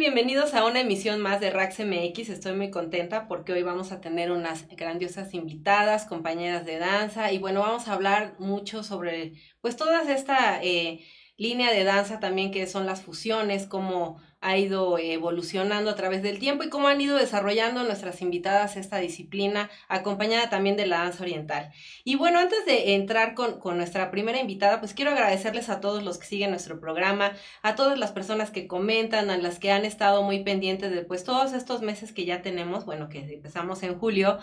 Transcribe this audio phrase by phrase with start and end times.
[0.00, 2.30] Bienvenidos a una emisión más de Rax MX.
[2.30, 7.38] Estoy muy contenta porque hoy vamos a tener unas grandiosas invitadas, compañeras de danza y
[7.38, 11.04] bueno, vamos a hablar mucho sobre pues toda esta eh,
[11.36, 16.38] línea de danza también que son las fusiones, cómo ha ido evolucionando a través del
[16.38, 21.24] tiempo y cómo han ido desarrollando nuestras invitadas esta disciplina, acompañada también de la danza
[21.24, 21.70] oriental.
[22.04, 26.02] Y bueno, antes de entrar con, con, nuestra primera invitada, pues quiero agradecerles a todos
[26.02, 29.84] los que siguen nuestro programa, a todas las personas que comentan, a las que han
[29.84, 33.98] estado muy pendientes de pues todos estos meses que ya tenemos, bueno, que empezamos en
[33.98, 34.38] julio.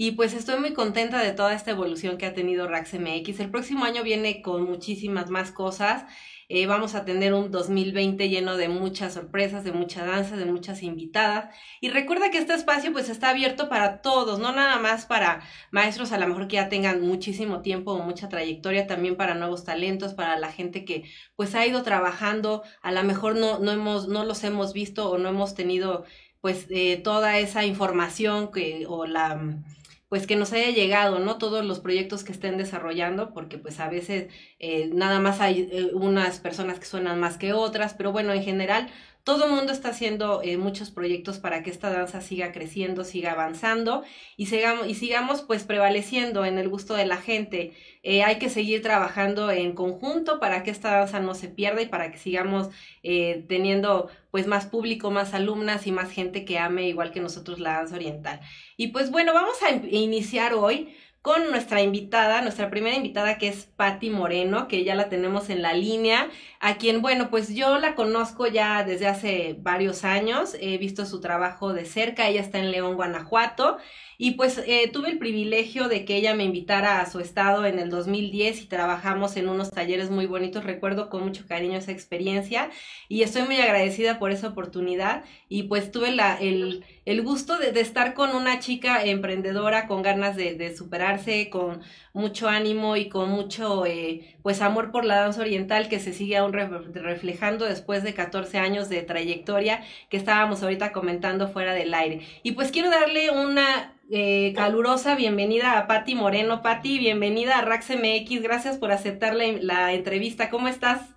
[0.00, 3.40] Y pues estoy muy contenta de toda esta evolución que ha tenido Rax MX.
[3.40, 6.04] El próximo año viene con muchísimas más cosas.
[6.50, 10.82] Eh, vamos a tener un 2020 lleno de muchas sorpresas, de mucha danza, de muchas
[10.82, 11.54] invitadas.
[11.82, 16.10] Y recuerda que este espacio pues está abierto para todos, no nada más para maestros
[16.12, 20.14] a lo mejor que ya tengan muchísimo tiempo o mucha trayectoria, también para nuevos talentos,
[20.14, 21.04] para la gente que
[21.36, 25.18] pues ha ido trabajando, a lo mejor no, no, hemos, no los hemos visto o
[25.18, 26.04] no hemos tenido
[26.40, 29.60] pues eh, toda esa información que, o la
[30.08, 31.38] pues que nos haya llegado, ¿no?
[31.38, 35.90] Todos los proyectos que estén desarrollando, porque pues a veces eh, nada más hay eh,
[35.94, 38.90] unas personas que suenan más que otras, pero bueno, en general
[39.28, 43.32] todo el mundo está haciendo eh, muchos proyectos para que esta danza siga creciendo, siga
[43.32, 44.02] avanzando
[44.38, 47.74] y sigamos, pues prevaleciendo en el gusto de la gente.
[48.02, 51.88] Eh, hay que seguir trabajando en conjunto para que esta danza no se pierda y
[51.88, 52.70] para que sigamos
[53.02, 57.58] eh, teniendo pues más público, más alumnas y más gente que ame igual que nosotros
[57.58, 58.40] la danza oriental.
[58.78, 60.88] Y pues bueno, vamos a iniciar hoy
[61.28, 65.60] con nuestra invitada, nuestra primera invitada que es Patti Moreno, que ya la tenemos en
[65.60, 66.30] la línea,
[66.60, 71.20] a quien, bueno, pues yo la conozco ya desde hace varios años, he visto su
[71.20, 73.78] trabajo de cerca, ella está en León, Guanajuato,
[74.20, 77.78] y pues eh, tuve el privilegio de que ella me invitara a su estado en
[77.78, 80.64] el 2010 y trabajamos en unos talleres muy bonitos.
[80.64, 82.68] Recuerdo con mucho cariño esa experiencia
[83.08, 85.22] y estoy muy agradecida por esa oportunidad.
[85.48, 90.02] Y pues tuve la, el, el gusto de, de, estar con una chica emprendedora con
[90.02, 91.80] ganas de, de superarse, con
[92.18, 96.36] mucho ánimo y con mucho eh, pues amor por la danza oriental que se sigue
[96.36, 102.20] aún reflejando después de 14 años de trayectoria que estábamos ahorita comentando fuera del aire.
[102.42, 106.60] Y pues quiero darle una eh, calurosa bienvenida a Patti Moreno.
[106.60, 108.42] Patti, bienvenida a Rax MX.
[108.42, 110.50] Gracias por aceptar la, entrevista.
[110.50, 111.14] ¿Cómo estás?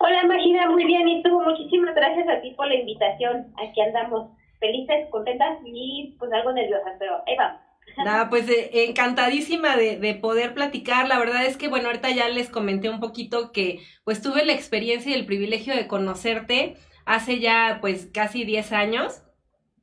[0.00, 1.06] Hola Magina, muy bien.
[1.08, 1.40] ¿Y tú?
[1.40, 3.52] Muchísimas gracias a ti por la invitación.
[3.56, 7.67] Aquí andamos felices, contentas y pues algo nerviosas, pero ahí vamos.
[7.96, 11.08] Nada, pues eh, encantadísima de, de, poder platicar.
[11.08, 14.52] La verdad es que, bueno, ahorita ya les comenté un poquito que pues tuve la
[14.52, 19.22] experiencia y el privilegio de conocerte hace ya pues casi 10 años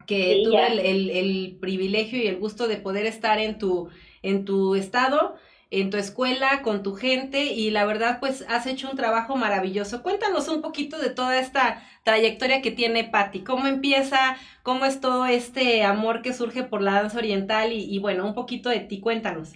[0.05, 3.89] que tuve el, el, privilegio y el gusto de poder estar en tu,
[4.21, 5.35] en tu estado,
[5.81, 10.03] en tu escuela, con tu gente y la verdad pues has hecho un trabajo maravilloso.
[10.03, 15.25] Cuéntanos un poquito de toda esta trayectoria que tiene Patti, cómo empieza, cómo es todo
[15.25, 19.53] este amor que surge por la danza oriental y, bueno, un poquito de ti, cuéntanos.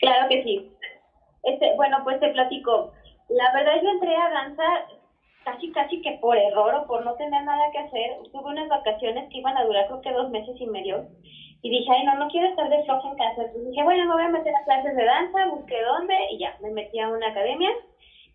[0.00, 0.70] Claro que sí.
[1.42, 2.92] Este, bueno, pues te platico.
[3.28, 4.62] La verdad yo entré a danza
[5.44, 9.28] casi casi que por error o por no tener nada que hacer, tuve unas vacaciones
[9.30, 11.08] que iban a durar creo que dos meses y medio
[11.62, 13.42] y dije, ay no, no quiero estar de floja en casa.
[13.42, 16.52] Entonces dije, bueno, me voy a meter a clases de danza, busqué dónde y ya,
[16.60, 17.70] me metí a una academia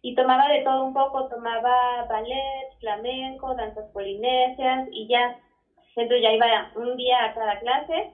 [0.02, 5.36] y tomaba de todo un poco, tomaba ballet, flamenco, danzas polinesias y ya.
[5.98, 8.08] Entonces ya iba un día a cada clase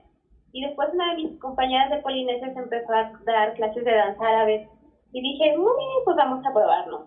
[0.52, 4.66] y después una de mis compañeras de polinesias empezó a dar clases de danza árabe
[5.12, 7.04] y dije, muy bien, pues vamos a probarlo.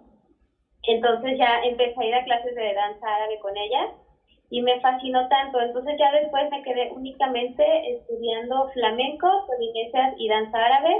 [0.83, 3.85] Entonces ya empecé a ir a clases de danza árabe con ella
[4.49, 5.59] y me fascinó tanto.
[5.59, 10.95] Entonces ya después me quedé únicamente estudiando flamenco, polinesias y danza árabe.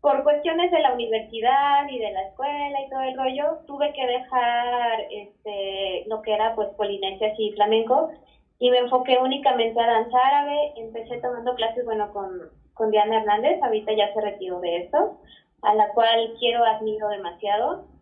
[0.00, 4.06] Por cuestiones de la universidad y de la escuela y todo el rollo, tuve que
[4.06, 8.10] dejar este, lo que era pues polinesias y flamenco
[8.58, 10.72] y me enfoqué únicamente a danza árabe.
[10.76, 12.28] Empecé tomando clases, bueno, con,
[12.74, 15.18] con Diana Hernández, ahorita ya se retiró de esto,
[15.62, 17.93] a la cual quiero, admiro demasiado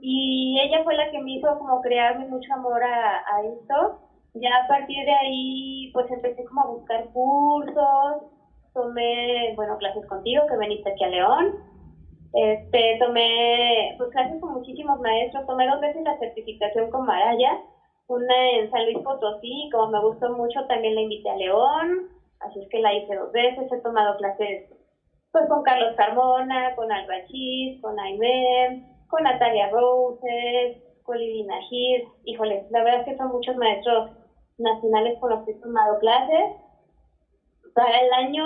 [0.00, 3.92] y ella fue la que me hizo como crearme mucho amor a, a esto.
[4.34, 8.18] Ya a partir de ahí, pues empecé como a buscar cursos,
[8.74, 11.46] tomé, bueno, clases contigo, que veniste aquí a León.
[12.32, 17.56] Este, tomé, pues clases con muchísimos maestros, tomé dos veces la certificación con Maraya,
[18.08, 21.88] una en San Luis Potosí, como me gustó mucho, también la invité a León,
[22.40, 24.60] así es que la hice dos veces, he tomado clases
[25.32, 28.76] pues con Carlos Carmona, con Albachis, con Aimé,
[29.08, 34.10] con Natalia Roses, con Lili Najir, híjole, la verdad es que son muchos maestros
[34.58, 36.56] nacionales con los que he tomado clases.
[37.74, 38.44] Para el año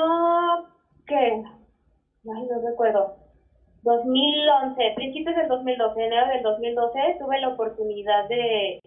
[1.07, 1.43] que,
[2.25, 3.17] no recuerdo,
[3.83, 8.81] 2011, principios del 2012, enero del 2012, tuve la oportunidad de,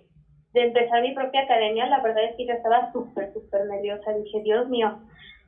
[0.54, 1.88] de empezar mi propia academia.
[1.88, 4.14] La verdad es que yo estaba súper, súper nerviosa.
[4.14, 5.00] Dije, Dios mío,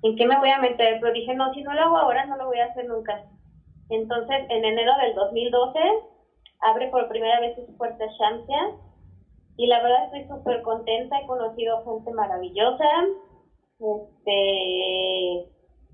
[0.02, 1.00] ¿en qué me voy a meter?
[1.00, 3.22] Pero dije, no, si no lo hago ahora, no lo voy a hacer nunca.
[3.90, 5.80] Entonces, en enero del 2012,
[6.62, 8.76] abre por primera vez su puerta Champions
[9.58, 12.86] y la verdad estoy súper contenta, he conocido gente maravillosa,
[13.80, 15.50] este,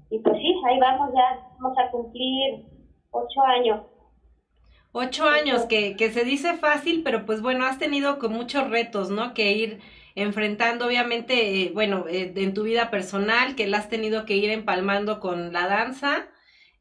[0.10, 2.66] y pues sí, ahí vamos ya, vamos a cumplir
[3.12, 3.82] ocho años.
[4.94, 9.10] Ocho años, que, que se dice fácil, pero pues bueno, has tenido con muchos retos,
[9.10, 9.34] ¿no?
[9.34, 9.80] Que ir
[10.16, 14.50] enfrentando, obviamente, eh, bueno, eh, en tu vida personal, que la has tenido que ir
[14.50, 16.28] empalmando con la danza.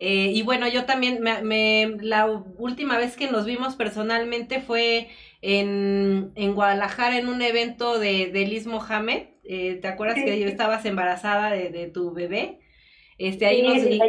[0.03, 5.09] Eh, y bueno, yo también, me, me, la última vez que nos vimos personalmente fue
[5.43, 9.25] en, en Guadalajara en un evento de, de Liz Mohamed.
[9.45, 12.61] Eh, ¿Te acuerdas que estabas embarazada de, de, tu bebé?
[13.19, 14.01] Este, ahí sí,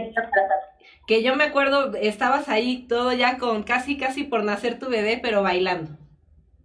[1.07, 5.19] que yo me acuerdo, estabas ahí todo ya con casi, casi por nacer tu bebé,
[5.21, 5.97] pero bailando.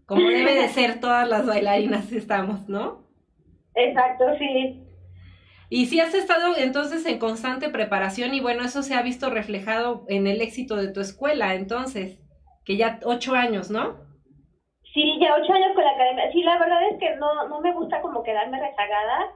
[0.07, 3.05] Como debe de ser todas las bailarinas estamos, ¿no?
[3.75, 4.86] Exacto, sí.
[5.69, 10.05] Y sí has estado entonces en constante preparación y bueno, eso se ha visto reflejado
[10.09, 12.21] en el éxito de tu escuela, entonces,
[12.65, 13.97] que ya ocho años, ¿no?
[14.95, 16.33] Sí, ya ocho años con la academia.
[16.33, 19.27] Sí, la verdad es que no, no me gusta como quedarme rezagada.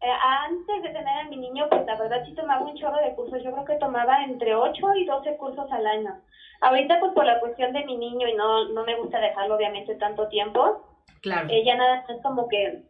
[0.00, 0.10] Eh,
[0.46, 3.42] antes de tener a mi niño, pues la verdad sí tomaba un chorro de cursos.
[3.44, 6.14] Yo creo que tomaba entre ocho y doce cursos al año.
[6.62, 9.96] Ahorita pues por la cuestión de mi niño y no, no me gusta dejarlo obviamente
[9.96, 11.02] tanto tiempo.
[11.20, 11.48] Claro.
[11.50, 12.82] Eh, ya nada, es como que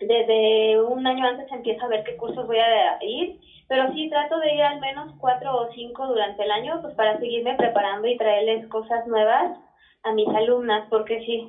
[0.00, 3.28] desde un año antes empiezo a ver qué cursos voy a ir.
[3.66, 7.14] Pero sí trato de ir al menos cuatro o cinco durante el año, pues para
[7.16, 9.50] seguirme preparando y traerles cosas nuevas
[10.02, 11.44] a mis alumnas, porque sí,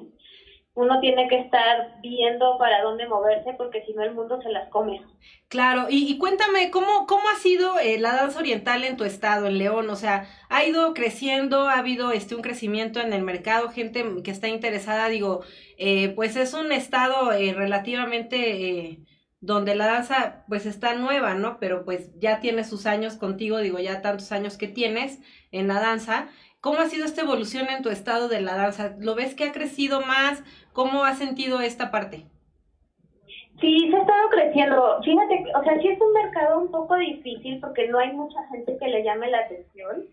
[0.76, 4.70] uno tiene que estar viendo para dónde moverse, porque si no el mundo se las
[4.70, 5.02] come.
[5.50, 9.48] Claro, y, y cuéntame, ¿cómo, ¿cómo ha sido eh, la danza oriental en tu estado,
[9.48, 9.90] en León?
[9.90, 11.68] O sea, ¿ha ido creciendo?
[11.68, 13.70] ¿Ha habido este un crecimiento en el mercado?
[13.70, 15.42] Gente que está interesada, digo,
[15.78, 18.80] eh, pues es un estado eh, relativamente...
[18.80, 19.00] Eh,
[19.42, 21.60] donde la danza pues está nueva, ¿no?
[21.62, 25.20] Pero pues ya tiene sus años contigo, digo, ya tantos años que tienes
[25.52, 26.28] en la danza
[26.62, 28.96] ¿Cómo ha sido esta evolución en tu estado de la danza?
[29.00, 30.44] ¿Lo ves que ha crecido más?
[30.74, 32.26] ¿Cómo has sentido esta parte?
[33.62, 35.02] Sí, se ha estado creciendo.
[35.04, 38.78] Fíjate, o sea, sí es un mercado un poco difícil porque no hay mucha gente
[38.78, 40.06] que le llame la atención,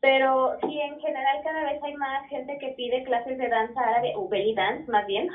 [0.00, 4.14] pero sí, en general cada vez hay más gente que pide clases de danza árabe,
[4.16, 5.28] o belly dance más bien.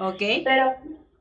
[0.00, 0.20] Ok.
[0.44, 0.74] Pero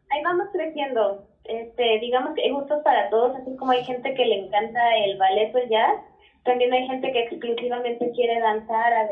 [0.09, 1.23] ahí vamos creciendo.
[1.43, 5.17] Este, digamos que hay gustos para todos, así como hay gente que le encanta el
[5.17, 6.01] ballet o el jazz,
[6.47, 9.09] también hay gente que exclusivamente quiere danzar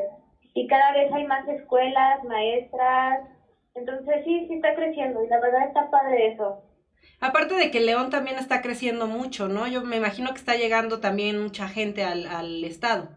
[0.56, 3.27] y cada vez hay más escuelas, maestras,
[3.75, 6.63] entonces sí, sí está creciendo y la verdad está padre eso.
[7.20, 9.68] Aparte de que León también está creciendo mucho, ¿no?
[9.68, 13.10] Yo me imagino que está llegando también mucha gente al, al estado,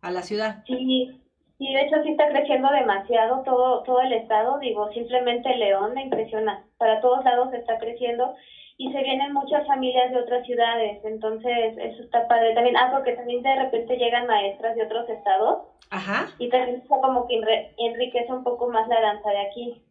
[0.00, 0.64] a la ciudad.
[0.66, 1.21] Sí,
[1.62, 6.02] sí, de hecho sí está creciendo demasiado todo, todo el estado, digo, simplemente León me
[6.02, 8.34] impresiona, para todos lados está creciendo
[8.78, 12.76] y se vienen muchas familias de otras ciudades, entonces eso está padre también.
[12.76, 15.68] Ah, porque también de repente llegan maestras de otros estados.
[15.90, 16.26] Ajá.
[16.38, 17.40] Y también está como que
[17.78, 19.82] enriquece un poco más la danza de aquí.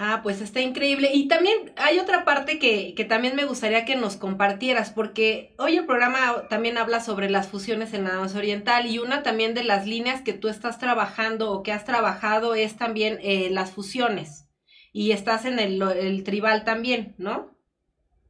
[0.00, 1.10] Ah, pues está increíble.
[1.12, 5.76] Y también hay otra parte que, que también me gustaría que nos compartieras, porque hoy
[5.76, 9.64] el programa también habla sobre las fusiones en la danza oriental y una también de
[9.64, 14.48] las líneas que tú estás trabajando o que has trabajado es también eh, las fusiones
[14.92, 17.50] y estás en el, el tribal también, ¿no?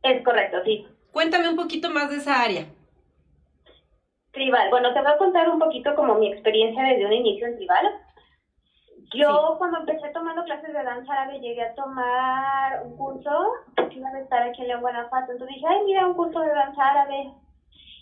[0.02, 0.86] Es correcto, sí.
[1.12, 2.66] Cuéntame un poquito más de esa área.
[4.32, 7.56] Tribal, bueno, te voy a contar un poquito como mi experiencia desde un inicio en
[7.56, 7.86] tribal.
[9.14, 13.30] Yo cuando empecé tomando clases de danza árabe llegué a tomar un curso
[13.88, 15.32] que iba a estar aquí en León, Guanajuato.
[15.32, 17.32] Entonces dije, ay, mira, un curso de danza árabe.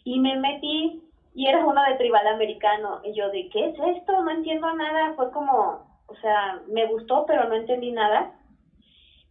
[0.05, 1.01] Y me metí
[1.35, 3.01] y era uno de tribal americano.
[3.05, 4.21] Y yo, ¿de qué es esto?
[4.23, 5.13] No entiendo nada.
[5.15, 8.33] Fue como, o sea, me gustó, pero no entendí nada.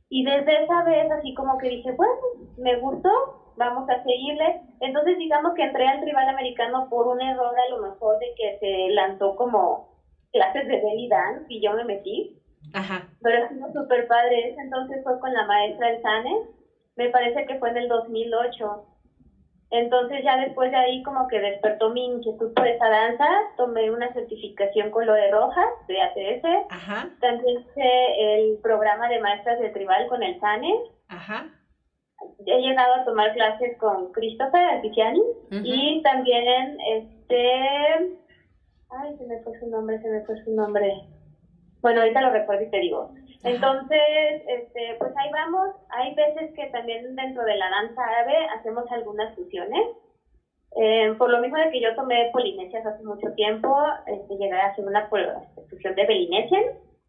[0.07, 2.13] Y desde esa vez, así como que dije, bueno,
[2.57, 3.09] me gustó,
[3.57, 4.61] vamos a seguirle.
[4.79, 8.57] Entonces, digamos que entré al tribal americano por un error a lo mejor de que
[8.59, 9.94] se lanzó como
[10.35, 12.37] clases de belly dance y yo me metí.
[12.73, 13.07] Ajá.
[13.21, 14.53] Pero sido súper padre.
[14.57, 16.35] entonces fue con la maestra El Sane.
[16.97, 18.85] Me parece que fue en el 2008.
[19.71, 23.27] Entonces ya después de ahí como que despertó mi inquietud por esa danza,
[23.57, 27.09] tomé una certificación con lo de Rojas, de ATS, Ajá.
[27.19, 30.71] también hice el programa de maestras de tribal con el SANE,
[31.09, 31.47] Ajá.
[32.45, 35.21] he llegado a tomar clases con Christopher Alticiani
[35.63, 38.17] y también este,
[38.89, 40.93] ay se me fue su nombre, se me fue su nombre,
[41.81, 43.09] Bueno, ahorita lo recuerdo y te digo.
[43.43, 45.69] Entonces, este, pues ahí vamos.
[45.89, 49.83] Hay veces que también dentro de la danza árabe hacemos algunas fusiones.
[50.77, 53.69] Eh, por lo mismo de que yo tomé polinesias hace mucho tiempo,
[54.07, 55.07] este, llegué a hacer una
[55.69, 56.63] fusión de Belinesian.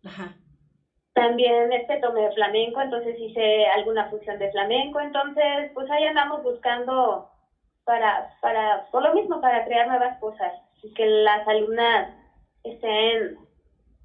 [0.04, 0.34] Ajá.
[1.14, 5.00] También este tomé flamenco, entonces hice alguna fusión de flamenco.
[5.00, 7.24] Entonces, pues ahí andamos buscando
[7.84, 10.52] para, para, por lo mismo, para crear nuevas cosas
[10.82, 12.14] y que las alumnas
[12.62, 13.38] estén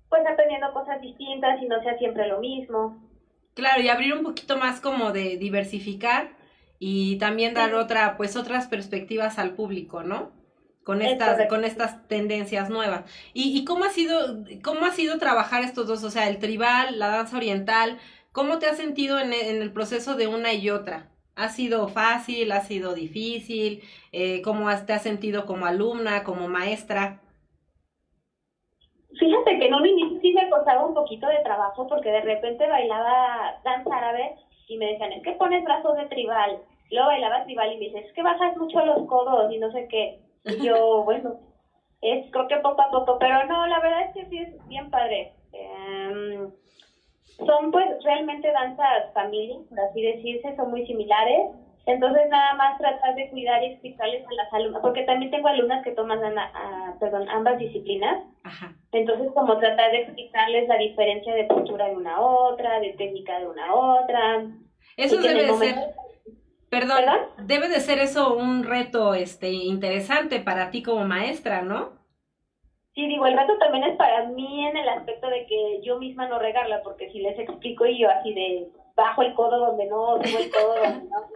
[0.09, 3.01] pues aprendiendo cosas distintas y no sea siempre lo mismo.
[3.53, 6.31] Claro, y abrir un poquito más como de diversificar
[6.79, 10.31] y también dar otra, pues otras perspectivas al público, ¿no?
[10.83, 13.03] Con estas, con estas tendencias nuevas.
[13.33, 16.03] ¿Y, ¿Y, cómo ha sido, cómo ha sido trabajar estos dos?
[16.03, 17.99] O sea, el tribal, la danza oriental,
[18.31, 21.11] ¿cómo te has sentido en, en el proceso de una y otra?
[21.35, 22.51] ¿Ha sido fácil?
[22.51, 23.83] ¿Ha sido difícil?
[24.11, 27.21] Eh, ¿Cómo te has sentido como alumna, como maestra?
[29.19, 32.67] Fíjate que en un inicio sí me costaba un poquito de trabajo porque de repente
[32.67, 34.35] bailaba danza árabe
[34.67, 36.59] y me decían, es que pones brazos de tribal.
[36.91, 39.87] Luego bailaba tribal y me dices, es que bajas mucho los codos y no sé
[39.89, 40.19] qué.
[40.45, 41.39] Y yo, bueno,
[42.01, 44.89] es creo que poco a poco, pero no, la verdad es que sí es bien
[44.89, 45.33] padre.
[45.53, 46.51] Em,
[47.45, 51.51] son pues realmente danzas familia, por así decirse, son muy similares
[51.85, 55.83] entonces nada más tratar de cuidar y explicarles a las alumnas, porque también tengo alumnas
[55.83, 56.19] que toman
[56.99, 58.23] perdón, ambas disciplinas.
[58.43, 58.75] Ajá.
[58.91, 63.39] Entonces como tratar de explicarles la diferencia de postura de una a otra, de técnica
[63.39, 64.45] de una a otra.
[64.95, 65.75] Eso debe de ser,
[66.69, 67.03] perdón,
[67.43, 72.00] debe de ser eso un reto este interesante para ti como maestra, ¿no?
[72.93, 76.27] Sí, digo, el reto también es para mí en el aspecto de que yo misma
[76.27, 80.17] no regarla, porque si les explico y yo así de bajo el codo donde no,
[80.21, 81.27] subo el codo donde no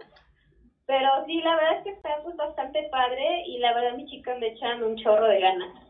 [0.86, 4.38] pero sí, la verdad es que está pues, bastante padre y la verdad mis chicas
[4.38, 5.85] le echan un chorro de ganas.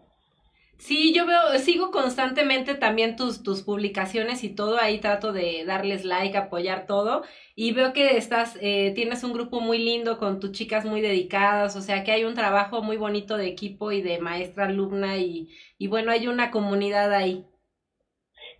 [0.78, 6.04] Sí, yo veo, sigo constantemente también tus, tus publicaciones y todo, ahí trato de darles
[6.04, 7.22] like, apoyar todo,
[7.54, 11.76] y veo que estás, eh, tienes un grupo muy lindo con tus chicas muy dedicadas,
[11.76, 15.48] o sea que hay un trabajo muy bonito de equipo y de maestra alumna y,
[15.78, 17.46] y bueno, hay una comunidad ahí.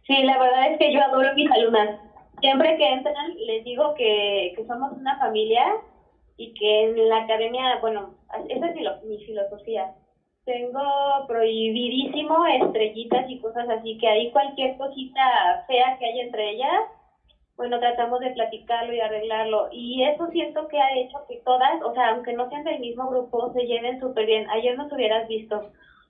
[0.07, 2.01] Sí, la verdad es que yo adoro a mis alumnas.
[2.41, 5.65] Siempre que entran les digo que, que somos una familia
[6.37, 8.15] y que en la academia, bueno,
[8.49, 9.95] esa es mi filosofía.
[10.47, 15.21] Tengo prohibidísimo estrellitas y cosas así, que ahí cualquier cosita
[15.67, 16.83] fea que haya entre ellas,
[17.57, 19.67] bueno, tratamos de platicarlo y arreglarlo.
[19.73, 23.09] Y eso siento que ha hecho que todas, o sea, aunque no sean del mismo
[23.09, 24.49] grupo, se lleven súper bien.
[24.51, 25.63] Ayer nos hubieras visto.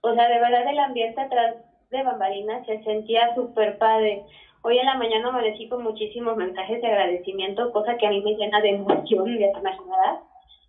[0.02, 1.54] O sea, de verdad el ambiente atrás
[1.90, 4.20] de bambalinas se sentía súper padre.
[4.62, 8.34] Hoy en la mañana amanecí con muchísimos mensajes de agradecimiento, cosa que a mí me
[8.34, 10.18] llena de emoción y de imaginada.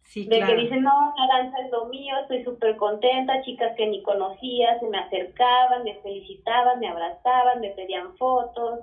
[0.07, 3.87] Sí, de que dicen, no, la danza es lo mío, estoy súper contenta, chicas que
[3.87, 8.79] ni conocía, se me acercaban, me felicitaban, me abrazaban, me pedían fotos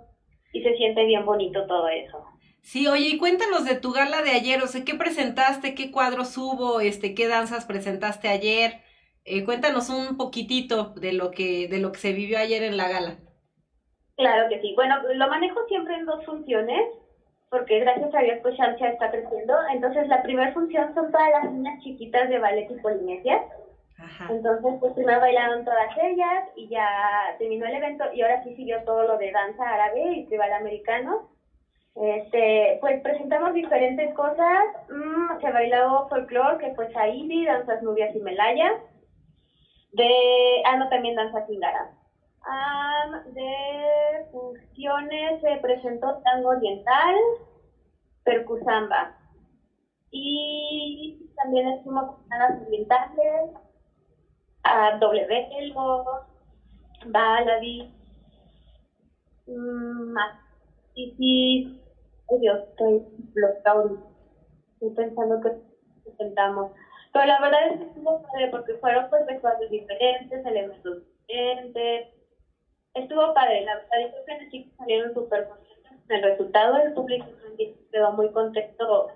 [0.53, 2.23] y se siente bien bonito todo eso.
[2.61, 6.37] Sí, oye, y cuéntanos de tu gala de ayer, o sea, ¿qué presentaste, qué cuadros
[6.37, 8.83] hubo, este, qué danzas presentaste ayer?
[9.25, 12.91] Eh, cuéntanos un poquitito de lo que de lo que se vivió ayer en la
[12.91, 13.17] gala.
[14.17, 14.75] Claro que sí.
[14.77, 16.83] Bueno, lo manejo siempre en dos funciones,
[17.55, 19.55] porque gracias a Dios pues Shamsia está creciendo.
[19.73, 23.45] Entonces la primera función son todas las niñas chiquitas de ballet y polinesia.
[24.29, 28.83] Entonces pues primero bailaron todas ellas y ya terminó el evento y ahora sí siguió
[28.83, 31.29] todo lo de danza árabe y tribal americano.
[31.95, 34.65] Este, pues presentamos diferentes cosas.
[34.91, 38.69] Mm, se bailó folclore, que fue Saidi, danzas nubias y melaya.
[39.93, 40.11] De,
[40.67, 41.47] ah, no, también danza
[42.45, 47.15] cingara de fusiones se presentó tango oriental,
[48.25, 49.17] percusamba.
[50.11, 53.51] Y también estuvimos con orientales,
[54.63, 56.05] a doble velo,
[57.07, 57.93] baladi,
[59.47, 60.39] más.
[60.95, 61.81] Y
[62.41, 63.03] Dios, estoy
[63.35, 63.99] bloqueado.
[64.75, 65.51] Estoy pensando que
[66.05, 66.73] presentamos.
[67.13, 72.14] Pero la verdad es que estuvo padre porque fueron pues vestuarios diferentes, elementos diferentes,
[72.95, 76.77] estuvo padre, la verdad, yo creo que los chicos salieron súper contentos con el resultado,
[76.79, 77.27] el público
[77.91, 79.09] quedó muy contento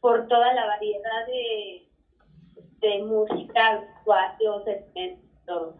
[0.00, 1.88] por toda la variedad de,
[2.80, 4.64] de música, cuatro,
[5.46, 5.76] todo.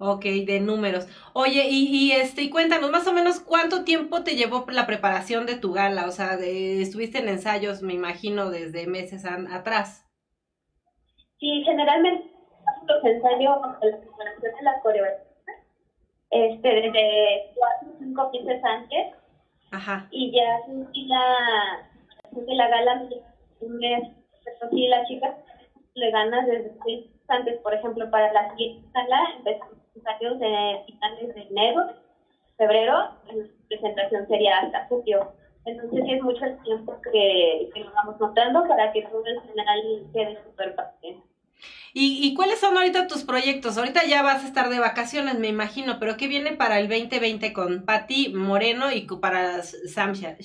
[0.00, 1.08] Ok, de números.
[1.34, 5.44] Oye, y, y este, y cuéntanos más o menos cuánto tiempo te llevó la preparación
[5.46, 10.06] de tu gala, o sea, de, estuviste en ensayos, me imagino, desde meses atrás.
[11.40, 12.30] Sí, generalmente
[12.86, 15.27] los ensayos, la preparación de las coreografías
[16.30, 19.14] este, desde cuatro o cinco meses antes.
[19.70, 20.08] Ajá.
[20.10, 20.60] Y ya
[20.92, 21.88] y la,
[22.32, 23.08] de la gala
[23.60, 24.08] un mes,
[24.44, 25.34] pero sí, las chicas
[25.94, 26.72] le ganas desde
[27.28, 31.90] antes, por ejemplo, para la siguiente gala empezamos ensayos de finales de enero
[32.58, 35.32] febrero, la presentación sería hasta julio.
[35.64, 39.40] Entonces sí es mucho el tiempo que, que lo vamos notando para que todo el
[39.42, 41.22] final quede súper fácil.
[41.92, 43.78] ¿Y, ¿Y cuáles son ahorita tus proyectos?
[43.78, 47.52] Ahorita ya vas a estar de vacaciones, me imagino, pero ¿qué viene para el 2020
[47.52, 50.36] con Patti Moreno y para Shamsia?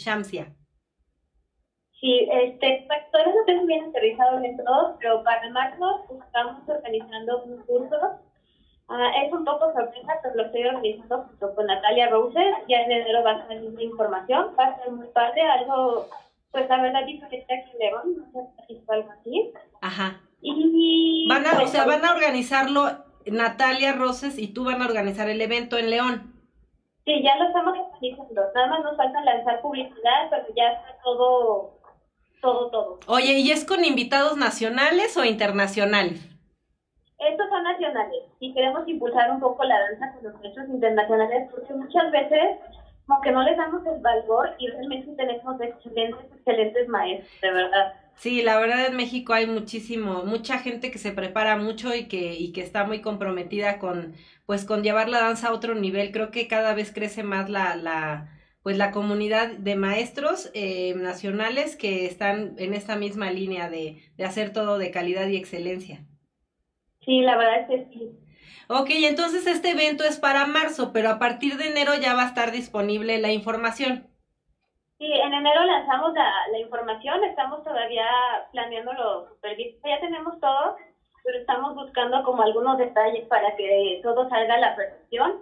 [2.03, 7.43] Sí, este, pues, todavía no tengo bien aterrizado en todo, pero para marzo estamos organizando
[7.43, 7.97] un curso.
[8.89, 12.55] Ah, es un poco sorpresa, pero lo estoy organizando junto con Natalia Roses.
[12.67, 14.53] Ya en enero va a salir la información.
[14.59, 16.07] Va a ser muy padre, algo,
[16.51, 18.31] pues la verdad, diferente aquí en León.
[18.33, 19.53] No sé si algo así.
[19.79, 20.19] Ajá.
[20.43, 22.89] Y, Van a, o sea, van a organizarlo
[23.25, 26.33] Natalia Roses y tú van a organizar el evento en León.
[27.05, 28.41] Sí, ya lo estamos organizando.
[28.53, 31.79] Nada más nos falta lanzar publicidad, pero ya está todo,
[32.41, 32.99] todo, todo.
[33.07, 36.29] Oye, ¿y es con invitados nacionales o internacionales?
[37.19, 41.73] Estos son nacionales y queremos impulsar un poco la danza con los maestros internacionales porque
[41.73, 42.57] muchas veces
[43.05, 47.93] como que no les damos el valor y realmente tenemos excelentes, excelentes maestros, de verdad.
[48.15, 52.35] Sí, la verdad en México hay muchísimo, mucha gente que se prepara mucho y que,
[52.35, 56.11] y que está muy comprometida con, pues, con llevar la danza a otro nivel.
[56.11, 58.29] Creo que cada vez crece más la, la,
[58.63, 64.23] pues, la comunidad de maestros eh, nacionales que están en esta misma línea de, de
[64.25, 66.05] hacer todo de calidad y excelencia.
[67.01, 68.19] Sí, la verdad es que sí.
[68.67, 72.27] Ok, entonces este evento es para marzo, pero a partir de enero ya va a
[72.27, 74.07] estar disponible la información.
[75.03, 78.05] Sí, en enero lanzamos la, la información, estamos todavía
[78.51, 79.67] planeándolo súper bien.
[79.83, 80.73] Ya tenemos todo,
[81.23, 85.33] pero estamos buscando como algunos detalles para que todo salga a la perfección.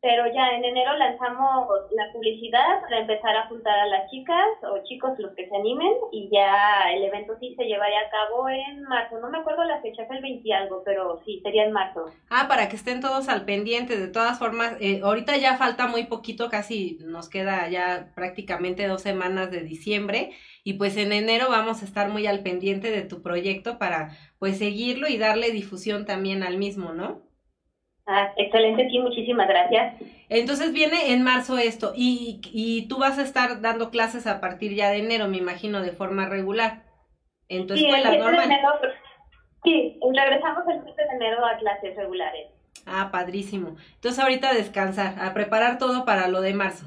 [0.00, 4.84] Pero ya en enero lanzamos la publicidad para empezar a juntar a las chicas o
[4.84, 8.82] chicos los que se animen y ya el evento sí se llevaría a cabo en
[8.84, 9.18] marzo.
[9.18, 12.06] No me acuerdo la fecha, es el 20 y algo, pero sí, sería en marzo.
[12.30, 13.98] Ah, para que estén todos al pendiente.
[13.98, 19.02] De todas formas, eh, ahorita ya falta muy poquito, casi nos queda ya prácticamente dos
[19.02, 20.30] semanas de diciembre
[20.62, 24.58] y pues en enero vamos a estar muy al pendiente de tu proyecto para pues
[24.58, 27.27] seguirlo y darle difusión también al mismo, ¿no?
[28.10, 29.96] Ah, excelente, sí, muchísimas gracias.
[30.30, 34.74] Entonces viene en marzo esto y, y tú vas a estar dando clases a partir
[34.74, 36.84] ya de enero, me imagino, de forma regular.
[37.48, 38.44] En tu Sí, el escuela 7 de normal.
[38.46, 38.68] enero,
[39.62, 42.46] sí, regresamos el 7 de enero a clases regulares.
[42.86, 43.76] Ah, padrísimo.
[43.96, 46.86] Entonces ahorita a descansar, a preparar todo para lo de marzo.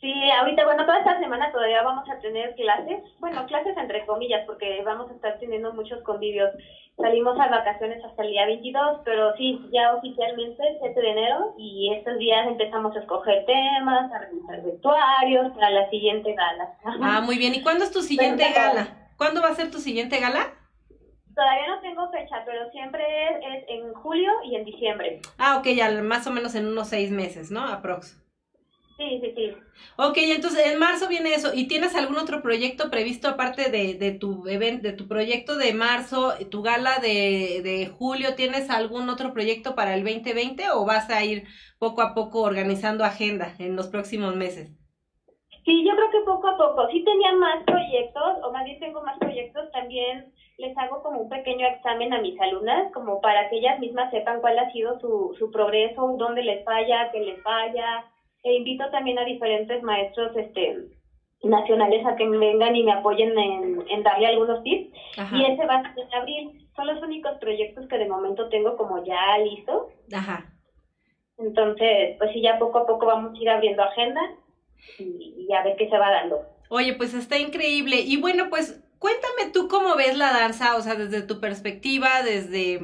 [0.00, 4.46] Sí, ahorita, bueno, toda esta semana todavía vamos a tener clases, bueno, clases entre comillas,
[4.46, 6.50] porque vamos a estar teniendo muchos convivios.
[6.96, 11.54] Salimos a vacaciones hasta el día 22, pero sí, ya oficialmente el 7 de enero
[11.58, 16.74] y estos días empezamos a escoger temas, a revisar vestuarios para la siguiente gala.
[17.02, 17.54] Ah, muy bien.
[17.54, 19.10] ¿Y cuándo es tu siguiente gala?
[19.18, 20.54] ¿Cuándo va a ser tu siguiente gala?
[21.34, 25.20] Todavía no tengo fecha, pero siempre es, es en julio y en diciembre.
[25.36, 27.66] Ah, ok, ya más o menos en unos seis meses, ¿no?
[27.66, 28.18] Aprox.
[29.00, 29.46] Sí, sí, sí.
[29.96, 31.52] Ok, entonces en marzo viene eso.
[31.54, 35.72] ¿Y tienes algún otro proyecto previsto aparte de, de tu evento, de tu proyecto de
[35.74, 38.34] marzo, tu gala de, de julio?
[38.34, 41.46] ¿Tienes algún otro proyecto para el 2020 o vas a ir
[41.78, 44.70] poco a poco organizando agenda en los próximos meses?
[45.64, 46.88] Sí, yo creo que poco a poco.
[46.90, 51.28] Sí tenía más proyectos, o más bien tengo más proyectos, también les hago como un
[51.28, 55.34] pequeño examen a mis alumnas, como para que ellas mismas sepan cuál ha sido su,
[55.38, 58.04] su progreso, dónde les falla, qué les falla.
[58.42, 60.88] E invito también a diferentes maestros este
[61.42, 64.94] nacionales a que me vengan y me apoyen en, en darle algunos tips.
[65.16, 65.36] Ajá.
[65.36, 66.68] Y ese va a ser en abril.
[66.76, 69.88] Son los únicos proyectos que de momento tengo como ya listos.
[70.12, 70.52] Ajá.
[71.38, 74.20] Entonces, pues sí, ya poco a poco vamos a ir abriendo agenda
[74.98, 76.42] y, y a ver qué se va dando.
[76.68, 77.96] Oye, pues está increíble.
[78.00, 82.80] Y bueno, pues cuéntame tú cómo ves la danza, o sea, desde tu perspectiva, desde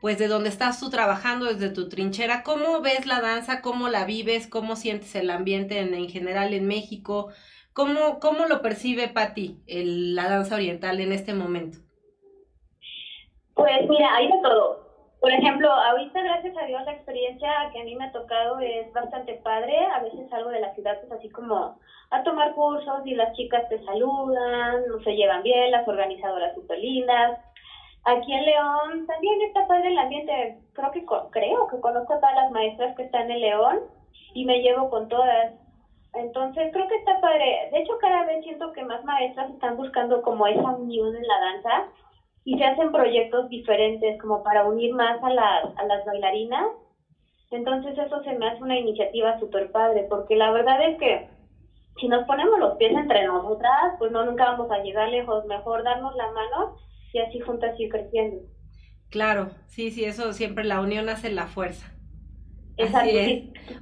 [0.00, 3.60] pues de donde estás tú trabajando, desde tu trinchera, ¿cómo ves la danza?
[3.60, 4.46] ¿Cómo la vives?
[4.46, 7.28] ¿Cómo sientes el ambiente en, en general en México?
[7.72, 11.78] ¿Cómo, cómo lo percibe Patti el, la danza oriental en este momento?
[13.54, 14.88] Pues mira, hay de todo.
[15.20, 18.92] Por ejemplo, ahorita gracias a Dios la experiencia que a mí me ha tocado es
[18.92, 19.76] bastante padre.
[19.94, 21.78] A veces salgo de la ciudad pues así como
[22.10, 27.38] a tomar cursos y las chicas te saludan, se llevan bien, las organizadoras súper lindas.
[28.04, 30.58] Aquí en León también está padre el ambiente.
[30.72, 33.80] Creo que creo que conozco a todas las maestras que están en León
[34.34, 35.52] y me llevo con todas.
[36.14, 37.68] Entonces creo que está padre.
[37.70, 41.40] De hecho, cada vez siento que más maestras están buscando como esa unión en la
[41.40, 41.92] danza
[42.44, 46.66] y se hacen proyectos diferentes como para unir más a las, a las bailarinas.
[47.50, 51.28] Entonces eso se me hace una iniciativa súper padre, porque la verdad es que
[52.00, 55.44] si nos ponemos los pies entre nosotras, pues no, nunca vamos a llegar lejos.
[55.46, 56.76] Mejor darnos la mano
[57.12, 58.42] y así juntas ir creciendo.
[59.10, 61.94] Claro, sí, sí, eso siempre la unión hace la fuerza.
[62.76, 63.10] Exacto.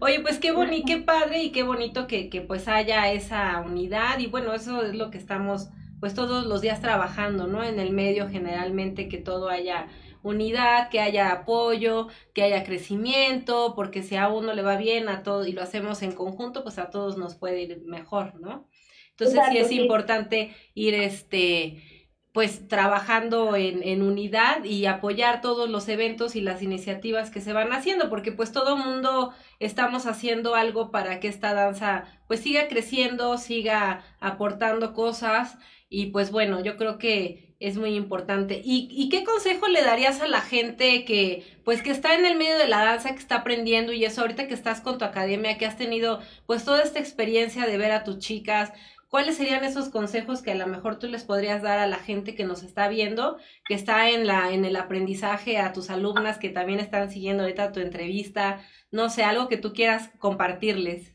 [0.00, 4.18] Oye, pues qué bonito, qué padre y qué bonito que, que pues haya esa unidad
[4.18, 5.68] y bueno, eso es lo que estamos
[6.00, 7.62] pues todos los días trabajando, ¿no?
[7.62, 9.88] En el medio generalmente que todo haya
[10.22, 15.22] unidad, que haya apoyo, que haya crecimiento, porque si a uno le va bien a
[15.22, 18.68] todo y lo hacemos en conjunto, pues a todos nos puede ir mejor, ¿no?
[19.10, 21.95] Entonces sí es importante ir este
[22.36, 27.54] pues trabajando en, en, unidad y apoyar todos los eventos y las iniciativas que se
[27.54, 32.68] van haciendo, porque pues todo mundo estamos haciendo algo para que esta danza pues siga
[32.68, 35.56] creciendo, siga aportando cosas
[35.88, 38.60] y pues bueno, yo creo que es muy importante.
[38.62, 42.36] ¿Y, ¿Y qué consejo le darías a la gente que, pues, que está en el
[42.36, 45.56] medio de la danza, que está aprendiendo y eso ahorita que estás con tu academia,
[45.56, 48.72] que has tenido, pues, toda esta experiencia de ver a tus chicas?
[49.08, 52.34] ¿Cuáles serían esos consejos que a lo mejor tú les podrías dar a la gente
[52.34, 56.48] que nos está viendo, que está en la, en el aprendizaje, a tus alumnas que
[56.48, 58.60] también están siguiendo ahorita tu entrevista?
[58.90, 61.14] No sé, algo que tú quieras compartirles.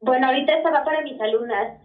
[0.00, 1.80] Bueno, ahorita estaba para mis alumnas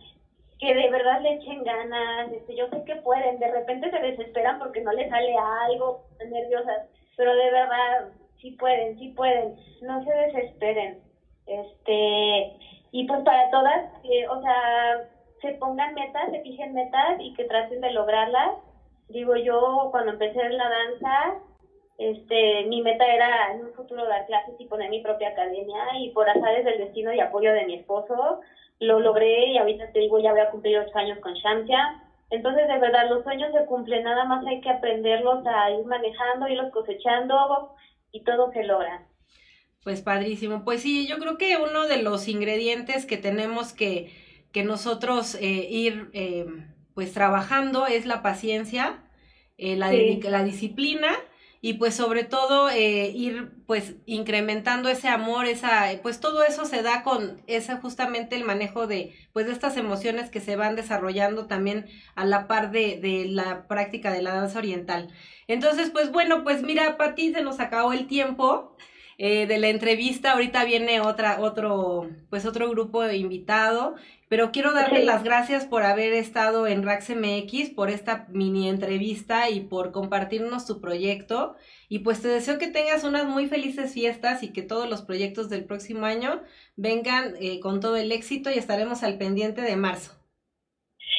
[0.60, 4.58] que de verdad le echen ganas, este, yo sé que pueden, de repente se desesperan
[4.60, 5.36] porque no les sale
[5.68, 8.10] algo, nerviosas, pero de verdad
[8.42, 11.00] sí pueden, sí pueden, no se desesperen,
[11.46, 12.58] este,
[12.92, 14.98] y pues para todas, eh, o sea,
[15.42, 18.50] se pongan metas, se fijen metas y que traten de lograrlas.
[19.10, 21.34] Digo, yo cuando empecé la danza,
[21.98, 26.10] este, mi meta era en un futuro dar clases y poner mi propia academia y
[26.10, 28.38] por azares del destino y apoyo de mi esposo,
[28.80, 31.92] lo logré y ahorita te digo, ya voy a cumplir ocho años con Shamsia.
[32.30, 36.48] Entonces, de verdad, los sueños se cumplen, nada más hay que aprenderlos a ir manejando,
[36.48, 37.66] irlos cosechando
[38.12, 39.02] y todo se logra.
[39.88, 40.66] Pues padrísimo.
[40.66, 44.12] Pues sí, yo creo que uno de los ingredientes que tenemos que,
[44.52, 46.46] que nosotros eh, ir eh,
[46.94, 49.10] pues trabajando es la paciencia,
[49.58, 51.08] eh, la, la disciplina
[51.62, 56.82] y pues sobre todo eh, ir pues incrementando ese amor, esa, pues todo eso se
[56.82, 61.48] da con ese justamente el manejo de pues de estas emociones que se van desarrollando
[61.48, 65.14] también a la par de, de la práctica de la danza oriental.
[65.48, 68.76] Entonces, pues bueno, pues mira, Pati, se nos acabó el tiempo.
[69.20, 70.34] Eh, de la entrevista.
[70.34, 73.96] Ahorita viene otra, otro, pues otro grupo invitado,
[74.30, 79.50] pero quiero darle las gracias por haber estado en Rax MX, por esta mini entrevista
[79.50, 81.56] y por compartirnos tu proyecto.
[81.90, 85.50] Y pues te deseo que tengas unas muy felices fiestas y que todos los proyectos
[85.50, 86.44] del próximo año
[86.76, 90.17] vengan eh, con todo el éxito y estaremos al pendiente de marzo.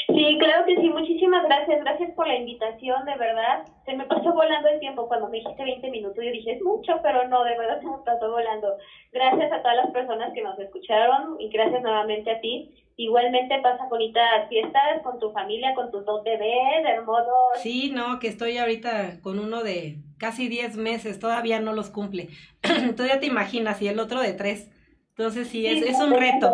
[0.08, 0.88] Sí, claro que sí.
[0.88, 1.80] Muchísimas gracias.
[1.80, 3.64] Gracias por la invitación, de verdad.
[3.84, 6.24] Se me pasó volando el tiempo cuando me dijiste 20 minutos.
[6.24, 8.76] Yo dije, es mucho, pero no, de verdad se me pasó volando.
[9.12, 12.74] Gracias a todas las personas que nos escucharon y gracias nuevamente a ti.
[12.96, 17.34] Igualmente pasa bonitas fiestas con tu familia, con tus dos bebés hermosos.
[17.56, 22.28] Sí, no, que estoy ahorita con uno de casi 10 meses, todavía no los cumple.
[22.96, 24.70] todavía te imaginas, y el otro de 3.
[25.10, 26.52] Entonces sí, es, es un reto.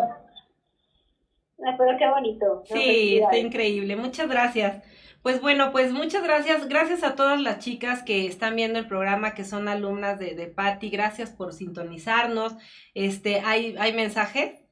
[1.79, 2.62] Pero qué bonito.
[2.66, 3.96] Sí, está increíble.
[3.96, 4.83] Muchas gracias.
[5.22, 6.68] Pues bueno, pues muchas gracias.
[6.68, 10.48] Gracias a todas las chicas que están viendo el programa, que son alumnas de, de
[10.48, 10.90] Patti.
[10.90, 12.55] Gracias por sintonizarnos.
[12.92, 14.64] Este, hay, hay mensajes.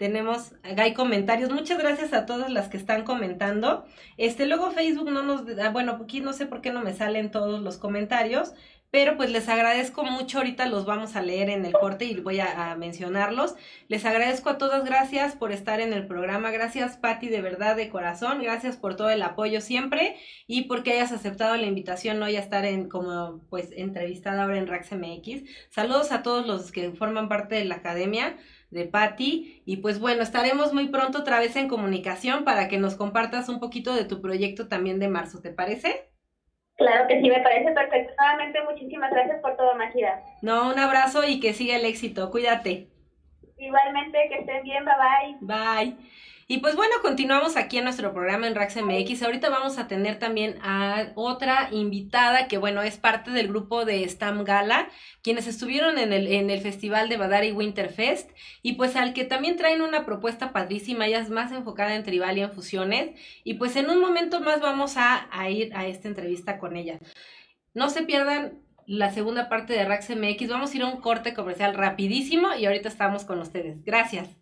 [0.00, 1.52] Tenemos, hay comentarios.
[1.52, 3.84] Muchas gracias a todas las que están comentando.
[4.16, 7.60] Este, luego Facebook no nos, bueno, aquí no sé por qué no me salen todos
[7.60, 8.54] los comentarios,
[8.90, 12.40] pero pues les agradezco mucho, ahorita los vamos a leer en el corte y voy
[12.40, 13.54] a, mencionarlos.
[13.88, 17.88] Les agradezco a todas, gracias por estar en el programa, gracias Patti de verdad de
[17.88, 22.40] corazón, gracias por todo el apoyo siempre y porque hayas aceptado la invitación hoy a
[22.40, 25.42] estar en como pues entrevistada ahora en Rax MX.
[25.70, 28.36] Saludos a todos los que forman parte de la academia
[28.70, 32.94] de Patti y pues bueno, estaremos muy pronto otra vez en comunicación para que nos
[32.94, 36.09] compartas un poquito de tu proyecto también de marzo, ¿te parece?
[36.80, 38.14] Claro que sí, me parece perfecto.
[38.18, 40.22] Nuevamente, muchísimas gracias por todo, Majida.
[40.40, 42.30] No, un abrazo y que siga el éxito.
[42.30, 42.88] Cuídate.
[43.58, 44.86] Igualmente, que estén bien.
[44.86, 44.94] Bye
[45.42, 45.84] bye.
[45.86, 45.96] Bye.
[46.50, 49.22] Y pues bueno, continuamos aquí en nuestro programa en Rax MX.
[49.22, 54.02] Ahorita vamos a tener también a otra invitada que bueno, es parte del grupo de
[54.08, 54.88] Stam Gala,
[55.22, 58.32] quienes estuvieron en el, en el festival de Badari Winterfest
[58.62, 62.36] y pues al que también traen una propuesta padrísima, ella es más enfocada en tribal
[62.36, 63.10] y en fusiones
[63.44, 66.98] y pues en un momento más vamos a, a ir a esta entrevista con ella.
[67.74, 71.32] No se pierdan la segunda parte de Rax MX, vamos a ir a un corte
[71.32, 73.84] comercial rapidísimo y ahorita estamos con ustedes.
[73.84, 74.39] Gracias.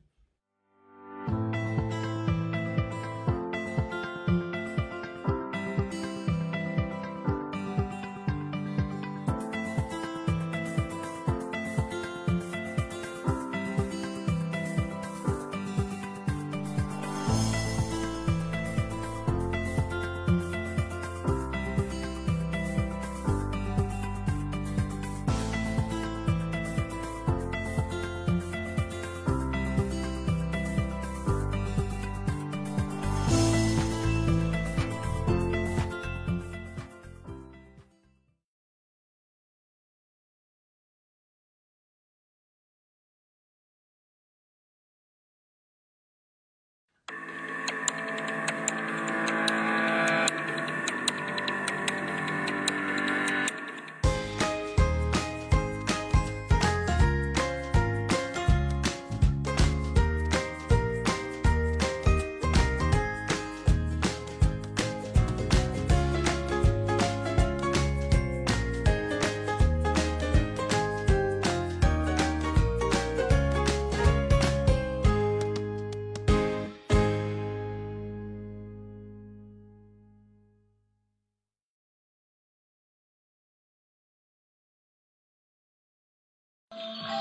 [86.81, 87.18] Oh.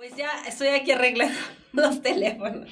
[0.00, 1.38] Pues ya estoy aquí arreglando
[1.72, 2.70] los teléfonos.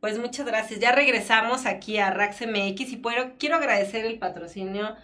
[0.00, 0.80] Pues muchas gracias.
[0.80, 2.96] Ya regresamos aquí a Rax MX y
[3.38, 4.96] quiero agradecer el patrocinio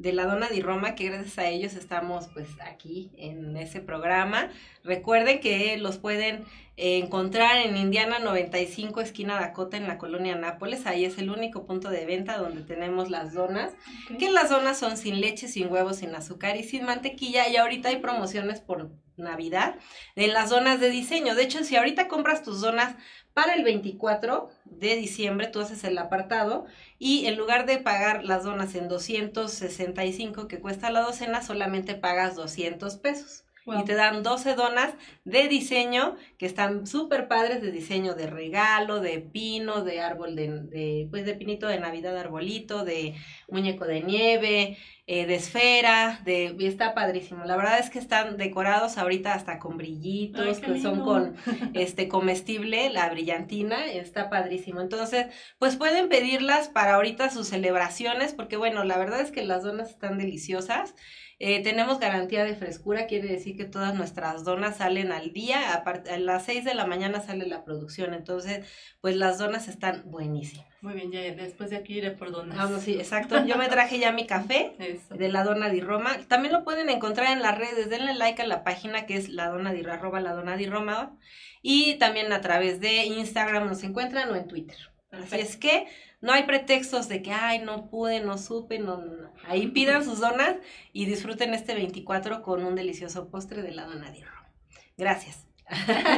[0.00, 4.48] de la Dona di Roma, que gracias a ellos estamos pues aquí en ese programa.
[4.82, 6.46] Recuerden que los pueden
[6.78, 10.86] encontrar en Indiana 95, esquina Dakota, en la colonia Nápoles.
[10.86, 13.74] Ahí es el único punto de venta donde tenemos las donas.
[14.18, 17.50] Que las donas son sin leche, sin huevos, sin azúcar y sin mantequilla.
[17.50, 19.76] Y ahorita hay promociones por Navidad
[20.16, 21.34] en las zonas de diseño.
[21.34, 22.96] De hecho, si ahorita compras tus zonas
[23.34, 26.66] para el 24 de diciembre tú haces el apartado
[26.98, 32.34] y en lugar de pagar las donas en 265 que cuesta la docena, solamente pagas
[32.34, 33.44] 200 pesos.
[33.66, 34.94] Y te dan 12 donas
[35.24, 41.06] de diseño que están súper padres, de diseño de regalo, de pino, de árbol de,
[41.10, 43.14] pues de pinito de Navidad, arbolito, de
[43.48, 47.44] muñeco de nieve, eh, de esfera, de, y está padrísimo.
[47.44, 51.36] La verdad es que están decorados ahorita hasta con brillitos, que son con
[51.74, 54.80] este comestible, la brillantina, está padrísimo.
[54.80, 55.26] Entonces,
[55.58, 59.90] pues pueden pedirlas para ahorita sus celebraciones, porque bueno, la verdad es que las donas
[59.90, 60.94] están deliciosas.
[61.42, 65.76] Eh, tenemos garantía de frescura, quiere decir que todas nuestras donas salen al día, a,
[65.76, 68.66] a las 6 de la mañana sale la producción, entonces
[69.00, 70.66] pues las donas están buenísimas.
[70.82, 72.58] Muy bien, ya después de aquí iré por donas.
[72.58, 73.42] Vamos, sí, exacto.
[73.46, 74.72] Yo me traje ya mi café
[75.10, 76.18] de la Dona di Roma.
[76.28, 79.48] También lo pueden encontrar en las redes, denle like a la página que es la
[79.48, 81.18] Dona di arroba la Dona di Roma.
[81.62, 84.76] Y también a través de Instagram nos encuentran o en Twitter.
[85.10, 85.86] Así es que
[86.20, 89.32] no hay pretextos de que, ay, no pude, no supe, no, no, no.
[89.46, 90.56] Ahí pidan sus donas
[90.92, 94.50] y disfruten este 24 con un delicioso postre de la dona de Roma.
[94.98, 95.46] Gracias.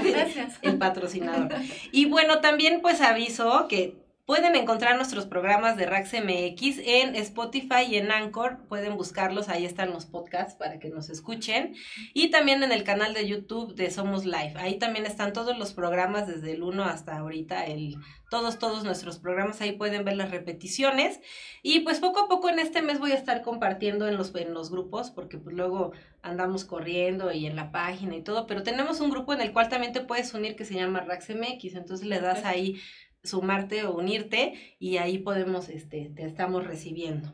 [0.02, 0.58] Gracias.
[0.62, 1.52] El patrocinador.
[1.92, 7.82] Y bueno, también pues aviso que Pueden encontrar nuestros programas de Rax MX en Spotify
[7.90, 8.58] y en Anchor.
[8.68, 11.74] Pueden buscarlos, ahí están los podcasts para que nos escuchen.
[12.14, 14.54] Y también en el canal de YouTube de Somos Live.
[14.54, 17.96] Ahí también están todos los programas desde el 1 hasta ahorita, el,
[18.30, 19.60] todos, todos nuestros programas.
[19.60, 21.18] Ahí pueden ver las repeticiones.
[21.64, 24.54] Y pues poco a poco en este mes voy a estar compartiendo en los, en
[24.54, 25.90] los grupos, porque pues luego
[26.22, 28.46] andamos corriendo y en la página y todo.
[28.46, 31.30] Pero tenemos un grupo en el cual también te puedes unir que se llama Rax
[31.30, 31.74] MX.
[31.74, 32.80] Entonces le das ahí
[33.22, 37.32] sumarte o unirte y ahí podemos, este, te estamos recibiendo.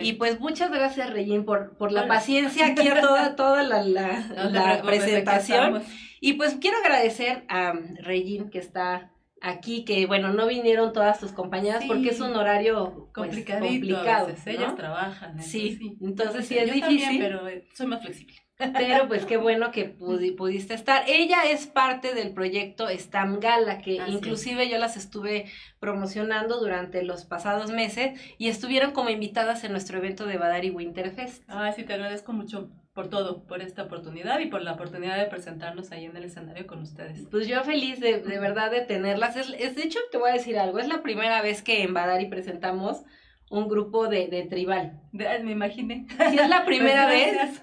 [0.00, 4.82] Y pues muchas gracias, Regín, por, por la paciencia aquí a toda, toda la, la,
[4.82, 5.82] presentación.
[6.20, 11.32] Y pues quiero agradecer a Regín que está aquí, que bueno, no vinieron todas tus
[11.32, 14.28] compañeras porque es un horario pues, complicado.
[14.46, 15.42] Ellas trabajan.
[15.42, 17.18] Sí, entonces sí es difícil.
[17.18, 18.45] pero eh, soy más flexible.
[18.58, 21.04] Pero pues qué bueno que pudiste estar.
[21.06, 25.46] Ella es parte del proyecto Stam Gala, que inclusive yo las estuve
[25.78, 31.44] promocionando durante los pasados meses y estuvieron como invitadas en nuestro evento de Badari Winterfest.
[31.48, 35.26] Ay, sí, te agradezco mucho por todo, por esta oportunidad y por la oportunidad de
[35.26, 37.26] presentarnos ahí en el escenario con ustedes.
[37.30, 39.36] Pues yo feliz de, de verdad de tenerlas.
[39.36, 41.92] Es, es, de hecho, te voy a decir algo, es la primera vez que en
[41.92, 43.04] Badari presentamos
[43.50, 45.00] un grupo de, de tribal.
[45.12, 46.06] me imaginé.
[46.08, 47.60] Sí, es la primera vez,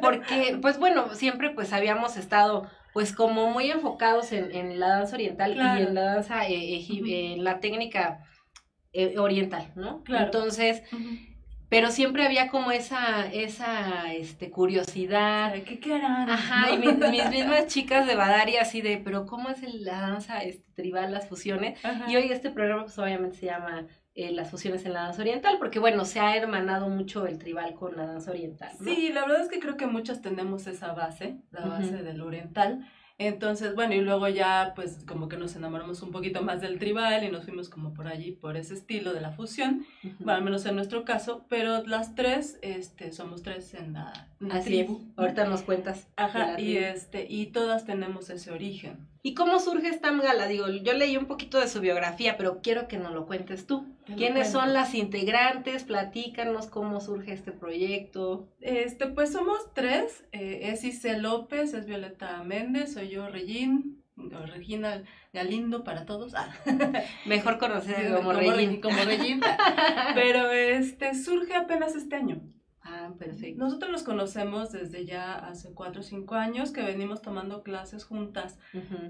[0.00, 5.16] porque, pues bueno, siempre pues habíamos estado pues como muy enfocados en, en la danza
[5.16, 8.24] oriental y en la danza, eh, en la técnica
[8.92, 10.04] eh, oriental, ¿no?
[10.04, 10.26] Claro.
[10.26, 10.84] Entonces,
[11.68, 15.54] pero siempre había como esa, esa, este, curiosidad.
[15.64, 16.30] ¿Qué, harán?
[16.30, 16.96] Ajá, y mis,
[17.30, 21.76] mismas chicas de Badari así de, pero ¿cómo es la danza este, tribal, las fusiones?
[22.06, 25.56] Y hoy este programa pues obviamente se llama eh, las fusiones en la danza oriental,
[25.58, 28.70] porque bueno, se ha hermanado mucho el tribal con la danza oriental.
[28.82, 32.86] Sí, la verdad es que creo que muchos tenemos esa base, la base del oriental.
[33.18, 37.22] Entonces, bueno, y luego ya pues como que nos enamoramos un poquito más del tribal
[37.24, 39.86] y nos fuimos como por allí, por ese estilo de la fusión,
[40.18, 44.28] bueno, al menos en nuestro caso, pero las tres, este, somos tres en la,
[44.64, 45.12] tribu.
[45.16, 46.08] Ahorita nos cuentas.
[46.16, 49.08] Ajá, y este, y todas tenemos ese origen.
[49.26, 50.46] ¿Y cómo surge esta gala?
[50.46, 53.86] Digo, yo leí un poquito de su biografía, pero quiero que nos lo cuentes tú.
[54.18, 55.84] ¿Quiénes son las integrantes?
[55.84, 58.50] Platícanos cómo surge este proyecto.
[58.60, 60.26] Este, pues somos tres.
[60.32, 66.34] Eh, es Ise López, es Violeta Méndez, soy yo Regín, Regina Galindo para todos.
[66.34, 66.54] Ah.
[67.24, 68.82] Mejor conocida como, Regín.
[68.82, 69.40] Como Regín.
[70.14, 72.42] pero este surge apenas este año.
[72.84, 73.58] Ah, perfecto.
[73.58, 78.58] Nosotros nos conocemos desde ya hace cuatro o cinco años que venimos tomando clases juntas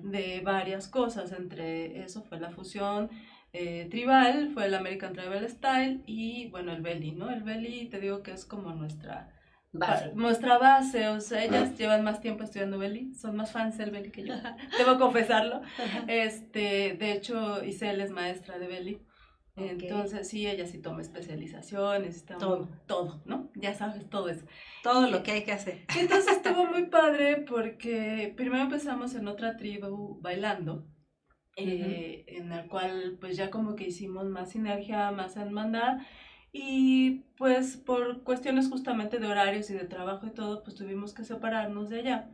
[0.02, 1.32] de varias cosas.
[1.32, 3.10] Entre eso fue la fusión
[3.52, 7.30] eh, tribal, fue el American Tribal Style y bueno, el belly, ¿no?
[7.30, 9.32] El belly te digo que es como nuestra
[9.72, 10.12] base.
[10.14, 14.10] Nuestra base, o sea, ellas llevan más tiempo estudiando belly, son más fans del belly
[14.10, 14.34] que yo,
[14.78, 15.62] debo confesarlo.
[16.06, 19.00] Este, de hecho, Isel es maestra de belly.
[19.56, 22.68] Entonces, sí, ella sí toma especializaciones, todo.
[22.86, 23.50] todo, ¿no?
[23.54, 24.44] Ya sabes, todo eso.
[24.82, 25.84] Todo lo que hay que hacer.
[25.96, 30.86] Entonces estuvo muy padre porque primero empezamos en otra tribu bailando,
[31.56, 35.98] eh, en el cual pues ya como que hicimos más sinergia, más hermandad,
[36.52, 41.24] y pues por cuestiones justamente de horarios y de trabajo y todo, pues tuvimos que
[41.24, 42.30] separarnos de allá.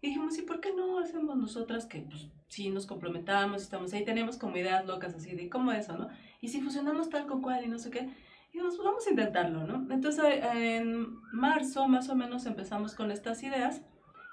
[0.00, 4.04] Y dijimos, ¿y por qué no hacemos nosotras que pues sí nos complementamos, estamos ahí,
[4.04, 6.08] tenemos como ideas locas así de cómo eso, ¿no?
[6.40, 9.10] Y si fusionamos tal con cual y no sé qué, y dijimos, pues vamos a
[9.10, 9.92] intentarlo, ¿no?
[9.92, 10.24] Entonces
[10.54, 13.82] en marzo más o menos empezamos con estas ideas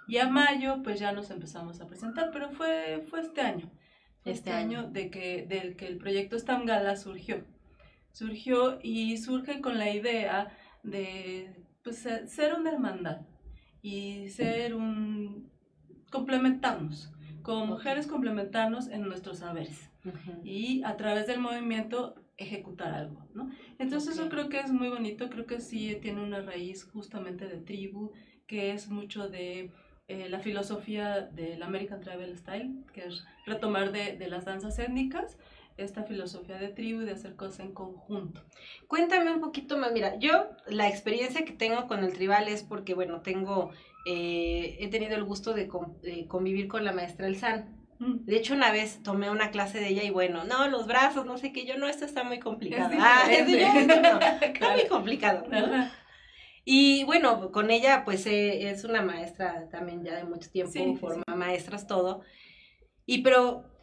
[0.07, 3.69] y a mayo pues ya nos empezamos a presentar, pero fue, fue este año,
[4.19, 7.43] este, este año, de que, del que el proyecto Gala surgió.
[8.11, 11.53] Surgió y surge con la idea de
[11.83, 13.21] pues, ser una hermandad
[13.81, 15.14] y ser un
[16.11, 19.89] complementarnos, como mujeres complementarnos en nuestros saberes
[20.43, 23.49] y a través del movimiento ejecutar algo, ¿no?
[23.79, 27.57] Entonces eso creo que es muy bonito, creo que sí tiene una raíz justamente de
[27.57, 28.11] tribu,
[28.45, 29.71] que es mucho de
[30.07, 35.37] eh, la filosofía del American Travel Style, que es retomar de, de las danzas étnicas,
[35.77, 38.41] esta filosofía de tribu y de hacer cosas en conjunto.
[38.87, 42.93] Cuéntame un poquito más, mira, yo la experiencia que tengo con el tribal es porque,
[42.93, 43.71] bueno, tengo,
[44.05, 45.67] eh, he tenido el gusto de,
[46.27, 47.83] convivir con la maestra El San.
[47.99, 48.25] Mm.
[48.25, 51.37] De hecho, una vez tomé una clase de ella y bueno, no, los brazos, no
[51.37, 52.95] sé qué, yo no, esto está muy complicado.
[52.99, 53.47] ah, es
[54.41, 55.45] está muy complicado.
[56.63, 61.23] Y bueno, con ella pues eh, es una maestra también ya de mucho tiempo, forma
[61.35, 62.21] maestras, todo.
[63.05, 63.74] Y pero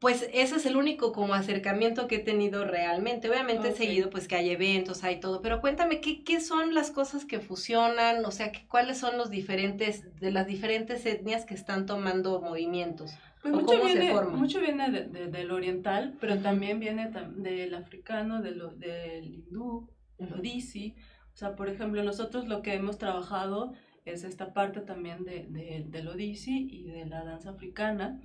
[0.00, 3.28] pues ese es el único como acercamiento que he tenido realmente.
[3.28, 6.90] Obviamente he seguido pues que hay eventos, hay todo, pero cuéntame ¿qué, qué son las
[6.90, 11.84] cosas que fusionan, o sea, cuáles son los diferentes, de las diferentes etnias que están
[11.84, 13.12] tomando movimientos.
[13.42, 14.36] Pues mucho, cómo viene, se forma?
[14.36, 20.32] mucho viene de, del oriental, pero también viene del africano, de lo, del hindú, del
[20.32, 20.96] odisi.
[21.34, 23.74] O sea, por ejemplo, nosotros lo que hemos trabajado
[24.06, 28.18] es esta parte también de, de, del odisi y de la danza africana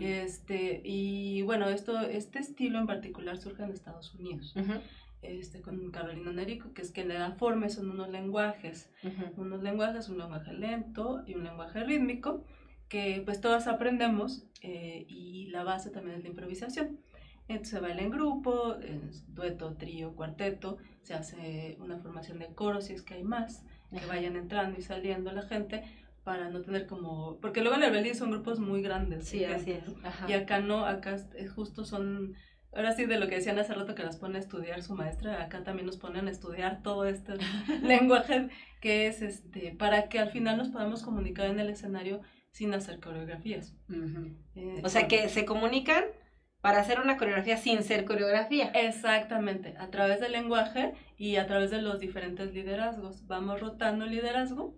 [0.00, 4.54] este, y bueno, esto, este estilo en particular surge en Estados Unidos.
[5.20, 8.90] Este, con Carolina Nerico, que es que le da forma, son unos lenguajes,
[9.36, 12.44] unos lenguajes, un lenguaje lento y un lenguaje rítmico,
[12.88, 16.98] que pues todas aprendemos eh, y la base también es la improvisación.
[17.48, 22.80] Entonces se baila en grupo, en dueto, trío, cuarteto, se hace una formación de coro
[22.80, 25.82] si es que hay más, que vayan entrando y saliendo la gente,
[26.28, 29.26] para no tener como, porque luego en el Belly son grupos muy grandes.
[29.26, 29.84] Sí, así es.
[30.28, 32.34] Y acá no, acá es justo son,
[32.70, 35.42] ahora sí de lo que decían hace rato que las pone a estudiar su maestra,
[35.42, 37.32] acá también nos ponen a estudiar todo este
[37.82, 38.50] lenguaje
[38.82, 42.20] que es este, para que al final nos podamos comunicar en el escenario
[42.50, 43.74] sin hacer coreografías.
[44.54, 46.04] Eh, o sea que se comunican
[46.60, 48.66] para hacer una coreografía sin ser coreografía.
[48.74, 53.26] Exactamente, a través del lenguaje y a través de los diferentes liderazgos.
[53.26, 54.74] Vamos rotando el liderazgo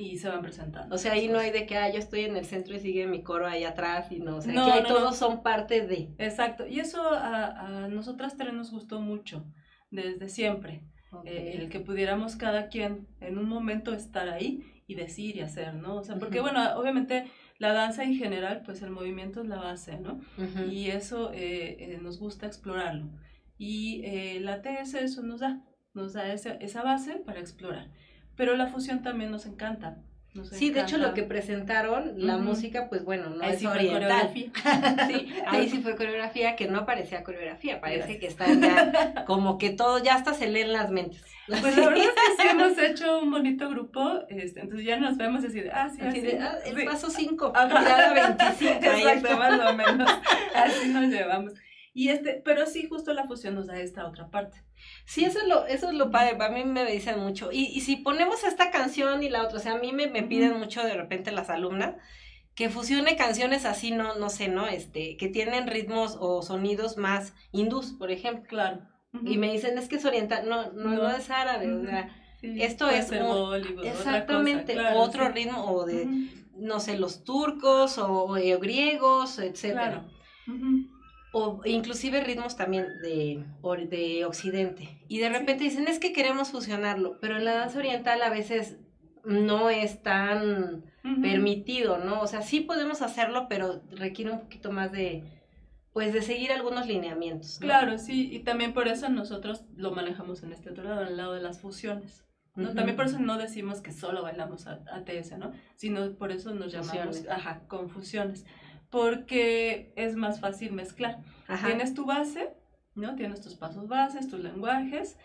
[0.00, 0.94] y se van presentando.
[0.94, 3.06] O sea, ahí no hay de que, ah, yo estoy en el centro y sigue
[3.06, 6.08] mi coro ahí atrás y no, o sea, no, que todos son parte de.
[6.16, 9.44] Exacto, y eso a, a nosotras tres nos gustó mucho,
[9.90, 10.82] desde siempre.
[11.24, 15.74] Eh, el que pudiéramos cada quien en un momento estar ahí y decir y hacer,
[15.74, 15.96] ¿no?
[15.96, 17.26] O sea, porque bueno, obviamente
[17.58, 20.20] la danza en general, pues el movimiento es la base, ¿no?
[20.70, 23.10] Y eso eh, eh, nos gusta explorarlo.
[23.58, 25.60] Y la TS eso nos da,
[25.92, 27.90] nos da esa, esa base para explorar
[28.40, 29.98] pero la fusión también nos encanta.
[30.50, 34.30] sí, de hecho lo que presentaron, la música, pues bueno, no es oriental.
[34.34, 34.50] sí,
[35.46, 40.02] ahí sí fue coreografía que no parecía coreografía, parece que están ya como que todo,
[40.02, 41.22] ya hasta se leen las mentes.
[41.48, 45.18] Pues la verdad es que sí hemos hecho un bonito grupo, este, entonces ya nos
[45.18, 48.86] vemos así de, ah, sí, así, de, ah, el paso 5, ya 25.
[48.86, 50.10] Exacto, más o menos,
[50.54, 51.52] así nos llevamos.
[51.92, 54.62] Y este, pero sí, justo la fusión nos da esta otra parte.
[55.06, 57.50] Sí, eso es lo, eso es lo padre, a mí me dicen mucho.
[57.50, 60.22] Y, y si ponemos esta canción y la otra, o sea, a mí me, me
[60.22, 61.96] piden mucho de repente las alumnas
[62.54, 64.66] que fusione canciones así, no, no sé, ¿no?
[64.66, 68.48] Este, que tienen ritmos o sonidos más hindús, por ejemplo.
[68.48, 68.82] Claro.
[69.24, 72.88] Y me dicen, es que es oriental, no, no, no, es árabe, o sea, esto
[72.88, 73.10] es
[73.82, 76.06] exactamente otro ritmo o de,
[76.56, 80.04] no sé, los turcos o, eh, griegos, etcétera.
[80.46, 80.89] Claro
[81.32, 83.44] o inclusive ritmos también de,
[83.88, 84.88] de occidente.
[85.08, 88.78] Y de repente dicen, es que queremos fusionarlo, pero en la danza oriental a veces
[89.24, 90.84] no es tan
[91.22, 92.20] permitido, ¿no?
[92.20, 95.22] O sea, sí podemos hacerlo, pero requiere un poquito más de,
[95.92, 97.58] pues, de seguir algunos lineamientos.
[97.58, 101.16] Claro, sí, y también por eso nosotros lo manejamos en este otro lado, en el
[101.16, 102.24] lado de las fusiones.
[102.56, 102.74] ¿no?
[102.74, 105.52] También por eso no decimos que solo bailamos ATS, ¿no?
[105.76, 108.44] Sino por eso nos llamamos, ajá, confusiones
[108.90, 111.18] porque es más fácil mezclar.
[111.64, 112.54] Tienes tu base
[112.96, 113.14] ¿no?
[113.14, 115.16] Tienes tus pasos bases, tus lenguajes,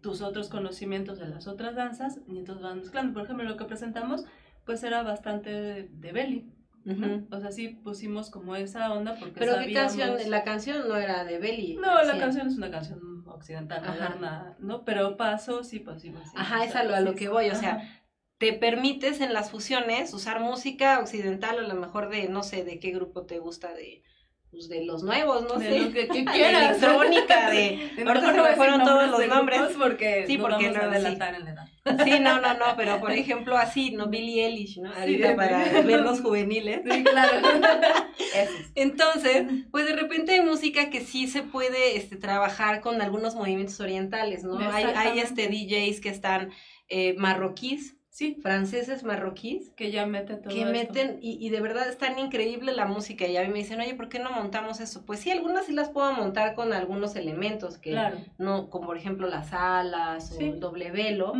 [0.00, 3.12] tus otros conocimientos de las otras danzas, y entonces van mezclando.
[3.12, 4.24] Por ejemplo, lo que presentamos,
[4.64, 6.52] pues era bastante de, de belly.
[6.84, 7.26] ¿no?
[7.36, 9.92] O sea, sí pusimos como esa onda porque Pero sabíamos...
[9.94, 11.74] qué canción, la canción no era de Belly.
[11.74, 12.18] No, la Sí.
[12.18, 13.92] canción es una canción occidental, Ajá.
[13.92, 14.84] moderna, ¿no?
[14.86, 16.14] Pero paso, sí, pues sí.
[16.34, 17.97] Ajá, es sea, a lo, a lo que voy, o sea, Ajá.
[18.38, 22.78] Te permites en las fusiones usar música occidental, a lo mejor de, no sé, de
[22.78, 24.02] qué grupo te gusta, de,
[24.50, 25.78] pues de los nuevos, no de sé.
[25.80, 26.76] lo que, que de quieras.
[26.78, 27.90] electrónica, de...
[27.96, 29.60] De- Ahorita se no me a fueron todos los de nombres.
[29.76, 30.96] Porque Sí, porque vamos a no, sí.
[30.96, 31.64] adelantar en la edad.
[32.04, 34.08] Sí, no, no, no, pero por ejemplo así, ¿no?
[34.08, 34.92] Billie Eilish, ¿no?
[34.92, 36.82] Sí, Ahorita de- para verlos juveniles.
[36.88, 37.32] Sí, claro.
[38.34, 38.52] Eso.
[38.74, 43.80] Entonces, pues de repente hay música que sí se puede este, trabajar con algunos movimientos
[43.80, 44.58] orientales, ¿no?
[44.58, 46.50] Hay, hay este DJs que están
[46.88, 50.72] eh, marroquíes, Sí, franceses marroquíes, que ya mete todo que esto.
[50.72, 53.80] meten, y, y de verdad es tan increíble la música, y a mí me dicen,
[53.80, 55.06] oye, ¿por qué no montamos eso?
[55.06, 58.18] Pues sí, algunas sí las puedo montar con algunos elementos, que Claro.
[58.36, 60.42] no, como por ejemplo las alas Sí.
[60.42, 61.32] o el doble velo,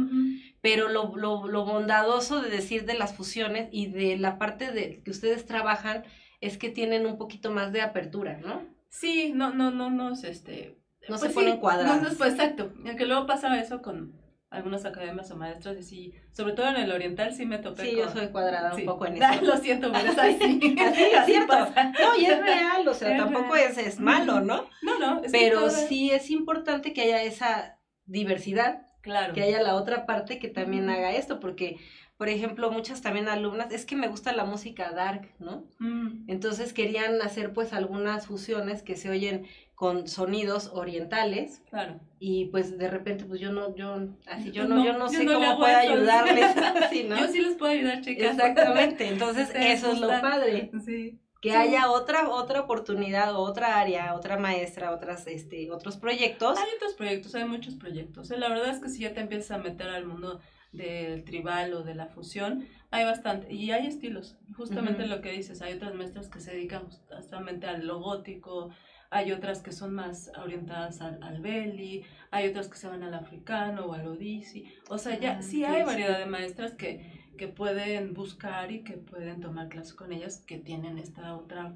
[0.61, 5.03] pero lo, lo, lo bondadoso de decir de las fusiones y de la parte de
[5.03, 6.05] que ustedes trabajan
[6.41, 8.63] es que tienen un poquito más de apertura, ¿no?
[8.89, 10.79] Sí, no, no, no nos, este...
[11.09, 12.03] No pues se sí, ponen cuadradas.
[12.03, 12.73] No, no, pues exacto.
[12.87, 14.13] Aunque luego pasa eso con
[14.51, 17.91] algunas academias o maestros y sí, sobre todo en el oriental sí me topé Sí,
[17.97, 18.81] con- yo soy cuadrada sí.
[18.83, 19.45] un poco en Ah, eso.
[19.45, 20.77] Lo siento, pero es así.
[20.81, 21.49] Así es cierto.
[21.49, 21.93] pasa.
[22.01, 23.71] No, y es real, o sea, Es tampoco real.
[23.71, 24.65] es, es malo, ¿no?
[24.83, 25.23] No, no.
[25.23, 29.33] es Pero sí es importante que haya esa diversidad, Claro.
[29.35, 31.77] que haya la otra parte que también haga esto, porque,
[32.17, 35.67] por ejemplo, muchas también alumnas, es que me gusta la música dark, ¿no?
[35.79, 39.47] Mm, Entonces querían hacer pues algunas fusiones que se oyen
[39.79, 42.01] con sonidos orientales claro.
[42.19, 45.19] y pues de repente pues yo no, yo así yo no, no, yo no yo
[45.21, 47.17] sé no cómo puedo ayudarles, así, ¿no?
[47.17, 48.33] Yo sí les puedo ayudar, chicas.
[48.33, 51.21] Exactamente, entonces eso es lo padre, Sí.
[51.41, 51.55] que Sí.
[51.55, 56.59] haya otra otra oportunidad, otra área, otra maestra, otras este otros proyectos.
[56.59, 58.33] Hay otros proyectos, hay muchos proyectos.
[58.33, 58.37] ¿eh?
[58.37, 60.41] La verdad es que si ya te empiezas a meter al mundo
[60.73, 63.53] del tribal o de la fusión, hay bastante.
[63.55, 64.37] Y hay estilos.
[64.57, 68.71] Justamente lo que dices, hay otras maestras que se dedican justamente al lo gótico,
[69.11, 73.15] hay otras que son más orientadas al, al belly, hay otras que se van al
[73.15, 74.67] africano o al odisi.
[74.91, 78.95] O sea, ya Ah, sí hay variedad de maestras que, que pueden buscar y que
[78.95, 81.75] pueden tomar clases con ellas que tienen esta otra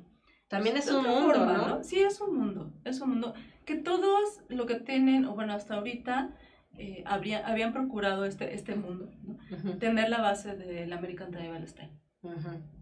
[0.48, 1.84] También es de un otra mundo, forma, ¿no?
[1.84, 5.74] Sí, es un mundo, es un mundo que todos lo que tienen, o bueno, hasta
[5.76, 6.36] ahorita
[6.76, 9.78] eh, habría- habían procurado este, este mundo, ¿no?
[9.78, 11.92] Tener la base del American Tribal Style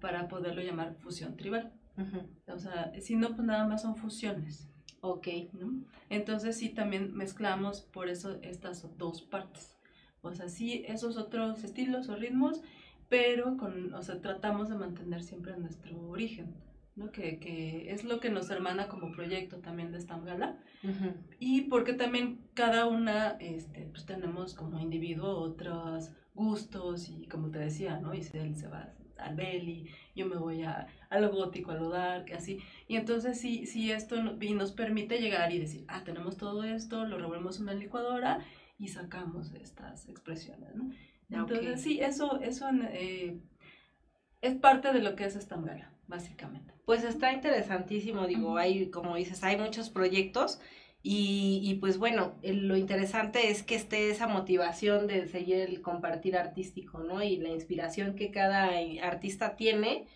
[0.01, 1.73] para poderlo llamar fusión tribal.
[2.01, 2.21] Ujú.
[2.49, 4.69] O sea, si no, pues nada más son fusiones,
[5.03, 5.83] Ok, ¿no?
[6.11, 9.79] Entonces sí, también mezclamos por eso estas dos partes.
[10.23, 12.61] O sea, sí, esos otros estilos o ritmos,
[13.09, 16.55] pero con, o sea, tratamos de mantener siempre nuestro origen,
[16.97, 17.11] ¿no?
[17.13, 20.59] Que, que es lo que nos hermana como proyecto también de esta gala.
[20.83, 21.15] ujú.
[21.39, 27.59] Y porque también cada una, este, pues tenemos como individuo otros gustos y como te
[27.59, 28.13] decía, ¿no?
[28.13, 28.25] Él
[28.55, 29.89] se va al belly,
[30.21, 32.59] yo me voy a, a lo gótico, a lo dark, así.
[32.89, 36.65] Y entonces sí, sí esto no- y nos permite llegar y decir, ah, tenemos todo
[36.65, 38.39] esto, lo revolvemos en una licuadora
[38.79, 40.91] y sacamos estas expresiones, ¿no?
[41.33, 41.37] Ah.
[41.41, 43.39] Entonces sí, eso, eso eh,
[44.41, 46.73] es parte de lo que es esta gala, básicamente.
[46.87, 50.61] Pues está interesantísimo, digo, hay, como dices, hay muchos proyectos
[51.03, 56.37] y, y pues bueno, lo interesante es que esté esa motivación de seguir el compartir
[56.37, 57.23] artístico, ¿no?
[57.23, 60.07] Y la inspiración que cada eh, artista tiene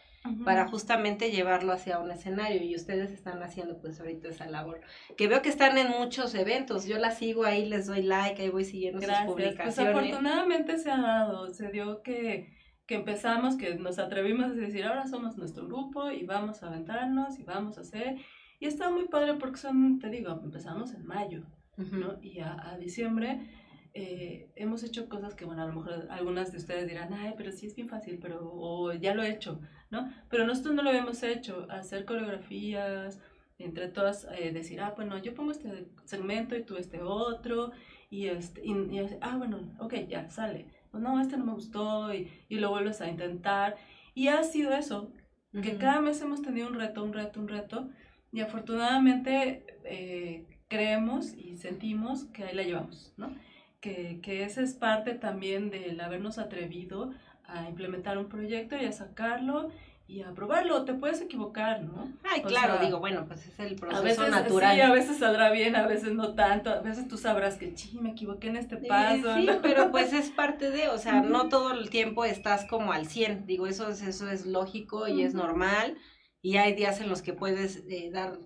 [0.42, 4.80] para justamente llevarlo hacia un escenario y ustedes están haciendo pues ahorita esa labor.
[5.18, 8.48] Que veo que están en muchos eventos, yo la sigo ahí, les doy like, ahí
[8.48, 9.26] voy siguiendo sus Gracias.
[9.30, 9.94] Pues publicaciones.
[9.94, 12.56] afortunadamente se ha dado, se dio que,
[12.86, 17.38] que empezamos, que nos atrevimos a decir, ahora somos nuestro grupo y vamos a aventarnos
[17.38, 18.16] y vamos a hacer.
[18.64, 21.42] Y está muy padre porque son, te digo, empezamos en mayo.
[21.76, 22.18] ¿no?
[22.22, 23.46] Y a, a diciembre
[23.92, 27.52] eh, hemos hecho cosas que, bueno, a lo mejor algunas de ustedes dirán, ay, pero
[27.52, 29.60] sí es bien fácil, pero o ya lo he hecho,
[29.90, 30.10] ¿no?
[30.30, 33.20] Pero nosotros no lo habíamos hecho, hacer coreografías,
[33.58, 37.72] entre todas eh, decir, ah, bueno, yo pongo este segmento y tú este otro,
[38.08, 40.68] y, este, y, y ah, bueno, ok, ya, sale.
[40.90, 43.76] Pues no, este no me gustó, y, y lo vuelves a intentar.
[44.14, 45.12] Y ha sido eso,
[45.52, 45.78] que Ujú.
[45.78, 47.90] cada mes hemos tenido un reto, un reto, un reto,
[48.34, 53.32] y afortunadamente eh, creemos y sentimos que ahí la llevamos, ¿no?
[53.80, 57.12] Que, que esa es parte también del habernos atrevido
[57.46, 59.70] a implementar un proyecto y a sacarlo
[60.08, 60.84] y a probarlo.
[60.84, 62.08] Te puedes equivocar, ¿no?
[62.24, 64.74] Ay, O claro, sea, digo, bueno, pues es el A proceso veces natural.
[64.74, 67.98] sí, a veces saldrá bien, a veces no tanto, a veces tú sabrás que, sí,
[68.00, 69.34] me equivoqué en este Sí, paso.
[69.34, 69.60] sí, ¿no?
[69.62, 71.28] pero pues es parte de, o sea, Ujú.
[71.28, 75.22] no todo el tiempo estás como al 100, digo, eso es, eso es lógico y
[75.22, 75.44] es Ujú.
[75.44, 75.96] normal,
[76.44, 78.38] y hay días en los que puedes eh, dar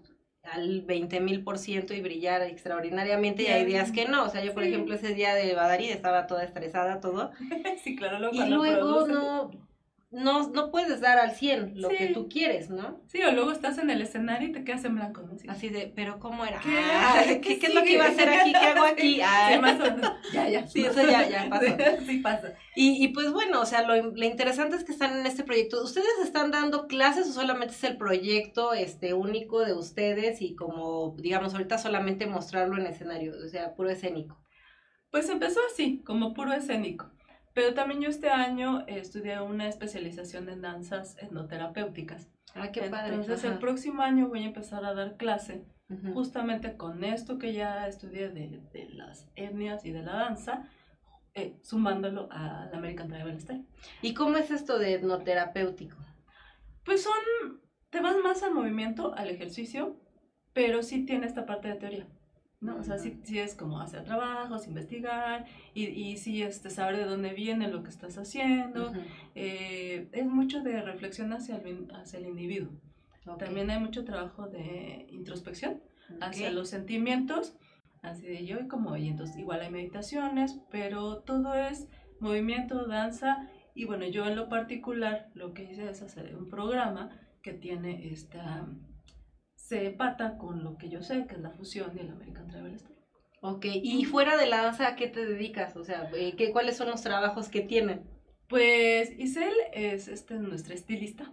[0.45, 4.25] al 20 mil por ciento y brillar extraordinariamente y hay días que no.
[4.25, 7.33] O sea, yo por ejemplo ese día de Badari estaba toda estresada, todo.
[7.83, 8.31] sí, claro.
[8.33, 9.51] y luego no,
[10.11, 13.03] no, no puedes dar al 100 lo que tú quieres, ¿no?
[13.09, 15.37] Sí, o luego estás en el escenario y te quedas en blanco, ¿no?
[15.49, 16.61] Así de, pero ¿cómo era?
[17.43, 18.53] ¿Qué, ¿qué, es lo que iba a hacer aquí?
[18.53, 19.21] ¿Qué hago aquí?
[19.31, 19.59] Ah.
[19.61, 19.79] más
[20.33, 20.67] Ya, ya.
[20.67, 21.67] Sí, eso ya, ya pasó.
[22.07, 22.55] sí pasa.
[22.75, 25.83] Y, y pues bueno, o sea, lo, lo, interesante es que están en este proyecto.
[25.83, 31.15] ¿Ustedes están dando clases o solamente es el proyecto este único de ustedes y como,
[31.19, 34.41] digamos, ahorita solamente mostrarlo en escenario, o sea, puro escénico?
[35.11, 37.11] Pues empezó así, como puro escénico.
[37.59, 42.31] Pero también yo este año estudié una especialización en danzas etnoterapéuticas.
[42.55, 43.17] Ah, qué padre.
[43.17, 45.65] Entonces el próximo año voy a empezar a dar clase
[46.15, 50.69] justamente con esto que ya estudié de, de, las etnias y de la danza,
[51.35, 53.67] eh, sumándolo al American Tribal Style.
[54.03, 55.97] ¿Y cómo es esto de etnoterapéutico?
[56.85, 59.97] Pues son, te vas más al movimiento, al ejercicio,
[60.53, 62.07] pero sí tiene esta parte de teoría.
[62.61, 62.77] ¿No?
[62.77, 67.33] O sea, sí, es como hacer trabajos, investigar y, y sí este, saber de dónde
[67.33, 68.93] viene lo que estás haciendo.
[69.35, 72.73] Eh, es mucho de reflexión hacia el, hacia el individuo.
[73.37, 75.83] También hay mucho trabajo de introspección
[76.21, 77.55] hacia los sentimientos,
[78.01, 81.89] así de yo y como y entonces igual hay meditaciones, pero todo es
[82.21, 87.11] movimiento, danza y bueno, yo en lo particular lo que hice es hacer un programa
[87.43, 88.67] que tiene esta
[89.69, 92.79] se pata con lo que yo sé, que es la fusión y el American Travel
[92.79, 92.99] Style.
[93.43, 95.77] Ok, y fuera de la danza, ¿a qué te dedicas?
[95.77, 98.03] O sea, eh, ¿qué, ¿cuáles son los trabajos que tienen?
[98.49, 101.31] Pues Isel es este, nuestra estilista.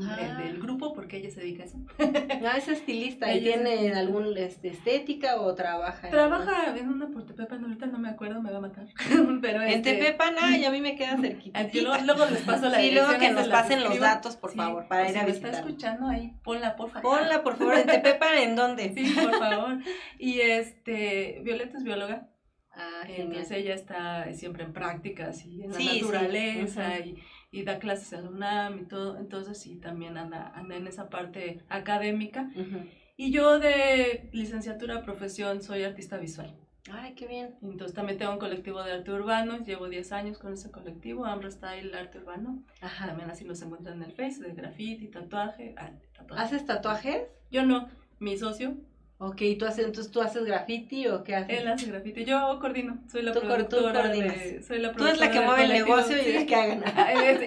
[0.00, 0.40] Ah.
[0.42, 1.78] del grupo porque ella se dedica a eso.
[1.98, 3.32] Ah, es estilista.
[3.32, 6.10] ¿Y tiene alguna este, estética o trabaja?
[6.10, 8.86] Trabaja en, una por Tepepan, ahorita no me acuerdo, me va a matar.
[9.40, 11.62] Pero en este, Tepepan, ah, y a mí me queda cerquita.
[11.72, 15.18] Luego, les paso la Sí, luego que nos pasen los datos, por favor, para ir
[15.18, 15.50] a visitar.
[15.50, 17.18] está escuchando ahí, ponla, por favor.
[17.18, 18.92] Ponla, por favor, en Tepepan, ¿en dónde?
[18.94, 19.78] Sí, por favor.
[20.18, 22.28] Y este, Violeta es bióloga.
[22.76, 27.16] Ah, Entonces ella está siempre en prácticas y en la naturaleza y
[27.54, 31.60] y da clases en UNAM y todo, entonces sí, también anda, anda en esa parte
[31.68, 32.50] académica.
[33.16, 36.52] Y yo de licenciatura profesión soy artista visual.
[36.90, 37.54] Ay, qué bien.
[37.62, 41.48] Entonces también tengo un colectivo de arte urbano, llevo 10 años con ese colectivo, Ambra
[41.48, 42.60] Style Arte Urbano.
[42.80, 43.06] Ajá.
[43.06, 46.42] También así nos encuentran en el Face, de graffiti, tatuaje, ah, tatuaje.
[46.42, 47.22] ¿Haces tatuajes?
[47.52, 47.88] Yo no,
[48.18, 48.74] mi socio
[49.18, 51.60] Ok, ¿tú haces, entonces tú haces graffiti o qué haces?
[51.60, 55.40] Él hace graffiti, yo coordino, soy la productora de, soy la Tú eres la que
[55.40, 56.82] mueve el negocio y es que hagan.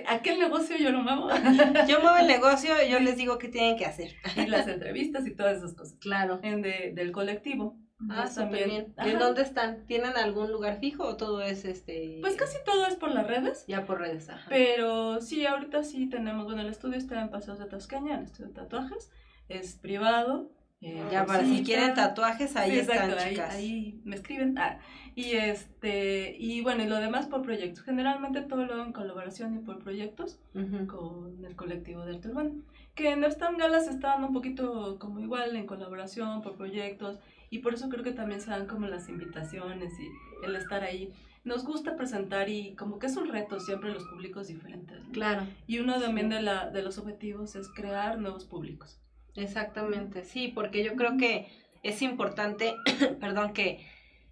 [0.07, 1.30] Aquel negocio yo lo muevo.
[1.88, 4.15] yo muevo el negocio y yo les digo qué tienen que hacer.
[4.38, 5.97] Y las entrevistas y todas esas cosas.
[5.99, 6.39] Claro.
[6.41, 7.78] En de, del colectivo.
[8.09, 8.93] Ah, súper bien.
[8.97, 9.86] ¿En dónde están?
[9.88, 12.20] ¿Tienen algún lugar fijo o todo es este...?
[12.22, 13.65] Pues casi todo es por las redes.
[13.68, 14.45] Ya por redes, ajá.
[14.49, 18.49] Pero sí, ahorita sí tenemos, bueno, el estudio está en Paseos de Tascaña, el estudio
[18.49, 19.11] de tatuajes,
[19.49, 23.55] es privado, eh, ya, para si quieren tatuajes, ahí están, chicas.
[23.55, 24.57] Ahí, me escriben.
[24.59, 24.78] Ah,
[25.15, 27.84] y este, y bueno, y lo demás por proyectos.
[27.84, 30.39] Generalmente todo lo en colaboración y por proyectos
[30.88, 32.51] con el colectivo de arte urbano.
[32.93, 37.17] Que en Stan Galas están un poquito como igual en colaboración por proyectos.
[37.49, 41.11] Y por eso creo que también se dan como las invitaciones y el estar ahí.
[41.43, 44.99] Nos gusta presentar y como que es un reto siempre los públicos diferentes.
[45.11, 45.47] Claro.
[45.65, 48.99] Y uno también de, la, de los objetivos es crear nuevos públicos.
[49.38, 51.47] Exactamente, sí, porque yo creo que
[51.83, 52.75] es importante,
[53.19, 53.85] perdón, que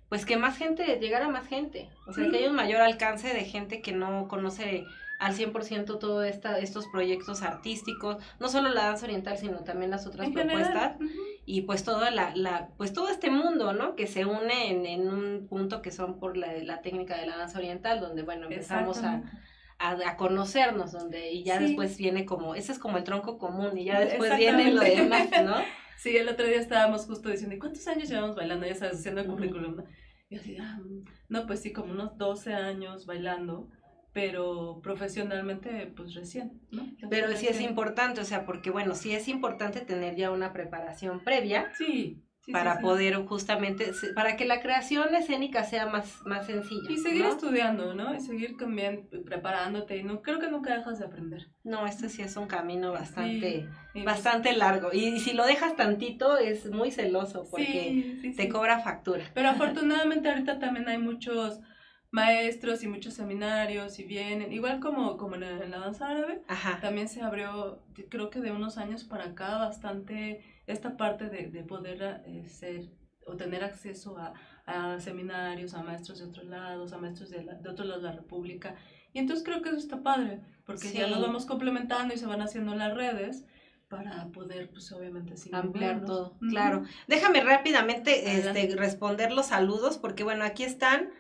[0.10, 3.44] pues que más gente, llegara más gente, o sea, que haya un mayor alcance de
[3.44, 4.86] gente que no conoce
[5.20, 10.30] al 100% todos estos proyectos artísticos, no solo la danza oriental, sino también las otras
[10.30, 10.98] propuestas,
[11.46, 13.96] y pues toda la, la, pues todo este mundo, ¿no?
[13.96, 17.38] Que se une en, en un punto que son por la, la técnica de la
[17.38, 19.24] danza oriental, donde, bueno, empezamos a
[19.80, 23.86] a, conocernos, donde y ya después viene como, ese es como el tronco común y
[23.86, 25.56] ya después viene lo demás, ¿no?
[25.98, 28.68] Sí, el otro día estábamos justo diciendo, cuántos años llevamos bailando?
[28.68, 29.82] Ya sabes, haciendo el currículum,
[30.30, 30.78] Y así, ah,
[31.30, 33.70] no, pues sí, como unos 12 años bailando,
[34.12, 36.86] pero profesionalmente, pues recién, ¿no?
[37.10, 41.22] Pero sí es importante, o sea, porque bueno, sí es importante tener ya una preparación
[41.24, 41.72] previa.
[41.78, 46.90] Sí para poder justamente, para que la creación escénica sea más, más sencilla.
[46.90, 48.14] Y seguir estudiando, ¿no?
[48.14, 49.98] Y seguir también preparándote.
[49.98, 51.48] Y no, creo que nunca dejas de aprender.
[51.64, 53.68] No, este sí es un camino bastante,
[54.06, 54.92] bastante largo.
[54.94, 59.26] Y, si lo dejas tantito, es muy celoso porque te cobra factura.
[59.34, 61.60] Pero afortunadamente ahorita también hay muchos
[62.16, 66.42] maestros y muchos seminarios y vienen, igual como, como en, la danza árabe,
[66.80, 71.64] también se abrió, creo que de unos años para acá, bastante esta parte de, de
[71.64, 72.90] poder eh, ser
[73.28, 74.34] o tener acceso a,
[74.66, 78.16] a, seminarios, a maestros de otros lados, a maestros de, de otros lados de la
[78.16, 78.76] República.
[79.12, 82.42] Y entonces creo que eso está padre, porque ya nos vamos complementando y se van
[82.42, 83.46] haciendo las redes,
[83.90, 86.38] para poder, pues obviamente, ampliar todo.
[86.50, 86.84] Claro.
[87.08, 91.12] Déjame rápidamente este, responder los saludos, porque bueno, aquí están.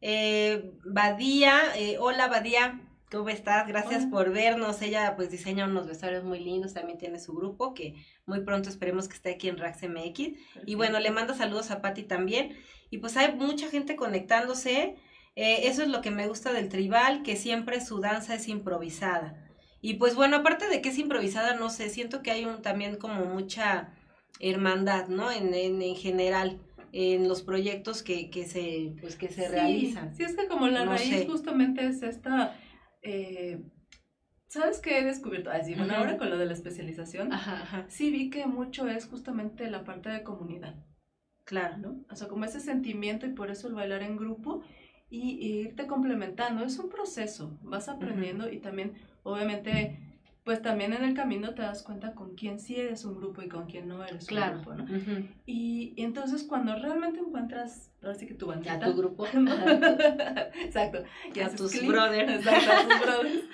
[0.00, 2.80] Eh, Badía, eh, hola Badía,
[3.10, 3.66] ¿cómo estás?
[3.66, 4.80] Gracias por vernos.
[4.82, 7.94] Ella pues diseña unos vestuarios muy lindos, también tiene su grupo que
[8.26, 10.38] muy pronto esperemos que esté aquí en Rax MX.
[10.66, 12.56] Y bueno, le mando saludos a Patti también.
[12.90, 14.96] Y pues hay mucha gente conectándose.
[15.36, 19.44] Eh, eso es lo que me gusta del tribal, que siempre su danza es improvisada.
[19.80, 22.96] Y pues bueno, aparte de que es improvisada, no sé, siento que hay un, también
[22.96, 23.92] como mucha
[24.40, 25.30] hermandad, ¿no?
[25.30, 26.60] En, en, en general
[26.92, 30.14] en los proyectos que, que se, pues, que se realizan.
[30.14, 32.56] Sí, es que como la raíz justamente es esta...
[33.02, 33.62] Eh,
[34.48, 35.50] ¿Sabes qué he descubierto?
[35.50, 37.30] Así, bueno, ahora con lo de la especialización,
[37.88, 40.74] sí vi que mucho es justamente la parte de comunidad.
[41.44, 41.76] Claro.
[41.76, 42.04] ¿no?
[42.10, 44.62] O sea, como ese sentimiento y por eso el bailar en grupo
[45.10, 46.64] y, irte complementando.
[46.64, 49.98] Es un proceso, vas aprendiendo y también, obviamente,
[50.48, 53.50] pues también en el camino te das cuenta con quién sí eres un grupo y
[53.50, 54.86] con quién no eres un grupo, ¿no?
[55.44, 58.76] y, entonces cuando realmente encuentras, ahora sí que tu bandita.
[58.76, 59.26] A tu grupo.
[60.64, 61.04] exacto.
[61.34, 62.46] Y a tus brothers.
[62.46, 63.44] Exacto, a tus brothers.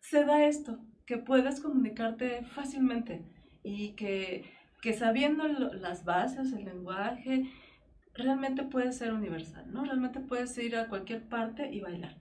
[0.00, 3.26] se da esto, que puedes comunicarte fácilmente
[3.62, 7.52] y que, que sabiendo las bases, el lenguaje,
[8.14, 9.84] realmente puedes ser universal, ¿no?
[9.84, 12.16] Realmente puedes ir a cualquier parte y bailar.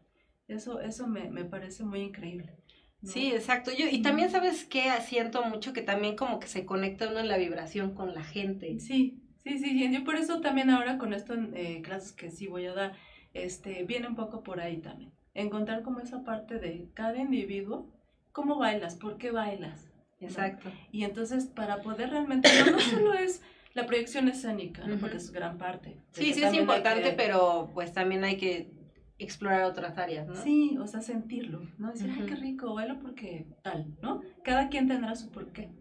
[0.50, 2.58] Eso, eso me, me parece muy increíble.
[3.04, 3.72] Sí, exacto.
[3.72, 7.28] Yo, y también sabes que siento mucho que también como que se conecta uno en
[7.28, 8.80] la vibración con la gente.
[8.80, 9.92] Sí, sí, sí.
[9.92, 12.94] Yo por eso también ahora con esto en eh, clases que sí voy a dar,
[13.34, 15.12] este, viene un poco por ahí también.
[15.34, 17.94] Encontrar como esa parte de cada individuo,
[18.32, 19.92] cómo bailas, por qué bailas.
[20.20, 20.72] Exacto.
[20.92, 23.42] Y entonces para poder realmente, no, no solo es
[23.78, 26.02] la proyección escénica, porque es gran parte.
[26.12, 28.72] Sí, sí es importante, pero pues también hay que
[29.20, 30.36] explorar otras áreas, ¿no?
[30.36, 31.92] Sí, o sea, sentirlo, ¿no?
[31.92, 34.22] Decir, ay, qué rico, bailo porque tal, ¿no?
[34.44, 35.72] Cada quien tendrá su porqué.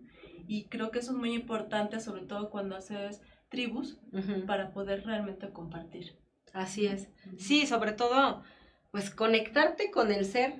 [0.49, 3.99] Y creo que eso es muy importante, sobre todo cuando haces tribus,
[4.47, 6.19] para poder realmente compartir.
[6.53, 7.11] Así es.
[7.37, 8.43] Sí, sobre todo,
[8.91, 10.55] pues conectarte con el ser,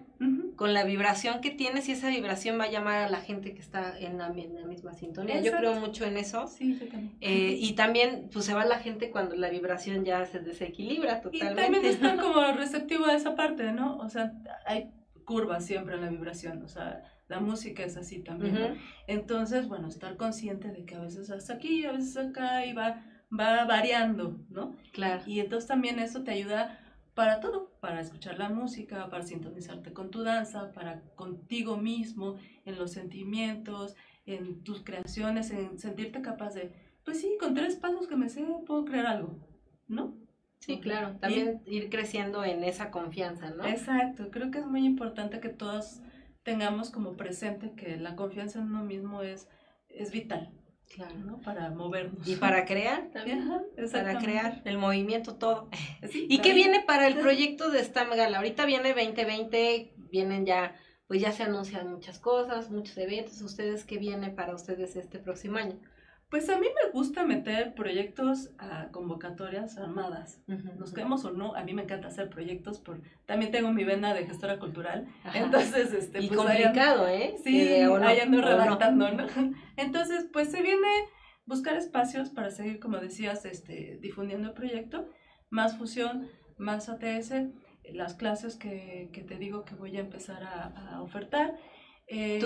[0.57, 3.61] con la vibración que tienes y esa vibración va a llamar a la gente que
[3.61, 5.41] está en la, misma sintonía.
[5.41, 6.47] Yo creo mucho en eso.
[6.47, 7.17] Sí, yo también.
[7.21, 11.63] Eh, y también, pues se va la gente cuando la vibración ya se desequilibra totalmente.
[11.63, 13.99] Y también están como receptivo a esa parte, ¿no?
[13.99, 14.33] O sea,
[14.67, 14.91] hay
[15.25, 18.69] curvas siempre en la vibración, o sea, la música es así también, ¿no?
[19.09, 23.03] Entonces, bueno, estar consciente de que a veces hasta aquí, a veces acá y va,
[23.37, 24.77] va variando, ¿no?
[24.93, 25.23] Claro.
[25.27, 26.79] Y entonces también eso te ayuda
[27.17, 32.37] para todo, para escuchar la música, para sintonizarte con tu danza, para contigo mismo,
[32.67, 33.97] en los sentimientos,
[34.27, 36.75] en tus creaciones, en sentirte capaz de,
[37.07, 39.39] pues sí, con tres pasos que me sé, puedo crear algo,
[39.89, 40.15] ¿no?
[40.59, 43.65] Sí, claro, también ir creciendo en esa confianza, ¿no?
[43.65, 46.03] Exacto, creo que es muy importante que todos
[46.43, 49.49] tengamos como presente que la confianza en uno mismo es,
[49.89, 50.53] es vital.
[50.95, 51.41] Claro, ¿no?
[51.41, 52.27] Para movernos.
[52.27, 53.51] Y para crear también.
[53.93, 55.69] para crear el movimiento, todo.
[56.13, 58.39] ¿Y qué viene para el proyecto de Stam Gala?
[58.39, 60.77] Ahorita viene 2020, vienen ya,
[61.07, 63.41] pues ya se anuncian muchas cosas, muchos eventos.
[63.43, 65.79] ¿Ustedes qué viene para ustedes este próximo año?
[66.29, 70.43] Pues a mí me gusta meter proyectos a convocatorias armadas.
[70.47, 72.81] Nos quedemos o no, a mí me encanta hacer proyectos.
[72.81, 73.01] Por...
[73.27, 75.07] También tengo mi vena de gestora cultural.
[75.35, 77.37] Entonces, este, y pues complicado, ¿eh?
[77.45, 79.27] Sí, ahí ando redactando, ¿no?
[79.77, 80.89] Entonces, pues se viene
[81.45, 85.09] buscar espacios para seguir, como decías, este, difundiendo el proyecto.
[85.49, 87.35] Más fusión, más ATS,
[87.93, 91.76] las clases que, que te digo que voy a empezar a, a ofertar ¿Tus,
[92.09, 92.39] eh,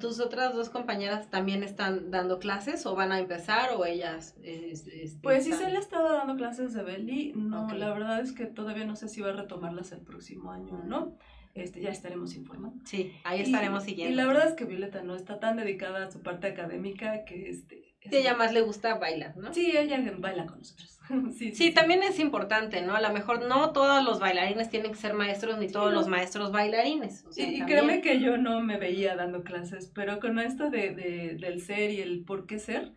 [0.00, 4.34] ¿Tus otras dos compañeras también están dando clases o van a empezar o ellas?
[4.42, 7.32] Este, pues sí, se le estaba dando clases de belly.
[7.36, 10.80] No, la verdad es que todavía no sé si va a retomarlas el próximo año
[10.80, 11.16] o no.
[11.54, 12.84] Este, ya estaremos informando.
[12.84, 14.12] Sí, ahí estaremos siguiendo.
[14.12, 17.48] Y la verdad es que Violeta no está tan dedicada a su parte académica que
[17.48, 19.52] este, Sí, ella más le gusta bailar, ¿no?
[19.52, 20.98] Sí, ella baila con nosotros.
[21.36, 22.94] sí, sí, también es importante, ¿no?
[22.94, 26.52] A lo mejor no todos los bailarines tienen que ser maestros, ni todos los maestros
[26.52, 27.24] bailarines.
[27.36, 31.62] y créeme que yo no me veía dando clases, pero con esto de, de, del
[31.62, 32.92] ser y el por qué ser,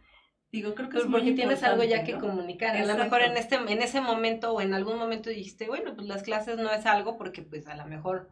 [0.51, 2.75] digo, creo que pues es porque tienes algo ya que comunicar.
[2.75, 6.07] A lo mejor en este, en ese momento o en algún momento dijiste, bueno, pues
[6.07, 8.29] las clases no es algo porque pues a lo mejor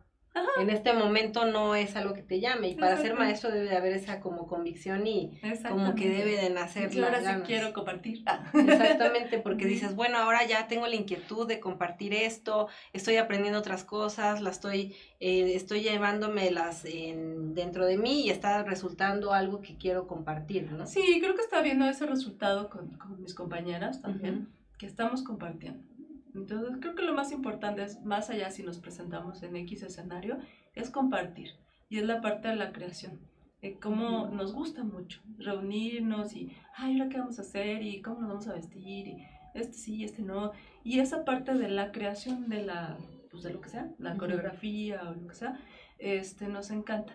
[0.60, 2.70] en este momento no es algo que te llame.
[2.70, 6.50] Y para ser maestro debe de haber esa como convicción y como que debe de
[6.50, 8.24] nacer la ahora sí quiero compartir.
[8.54, 13.84] Exactamente, porque dices, bueno, ahora ya tengo la inquietud de compartir esto, estoy aprendiendo otras
[13.84, 19.78] cosas, las estoy, eh, estoy llevándomelas en, dentro de mí y está resultando algo que
[19.78, 20.88] quiero compartir, ¿no?
[20.88, 25.97] Sí, creo que está viendo ese resultado con, mis compañeras también, que estamos compartiendo.
[26.36, 30.38] Entonces, creo que lo más importante es, más allá si nos presentamos en X escenario,
[30.76, 31.50] es compartir.
[31.90, 33.20] Y es la parte de la creación.
[33.62, 37.82] eh, cómo nos gusta mucho reunirnos y, ay, ¿ahora qué vamos a hacer?
[37.82, 39.08] ¿Y cómo nos vamos a vestir?
[39.08, 39.26] Y
[39.56, 40.52] este sí, este no.
[40.84, 42.98] Y esa parte de la creación de la,
[43.32, 45.60] pues de lo que sea, la coreografía o lo que sea,
[45.98, 47.14] este, nos encanta.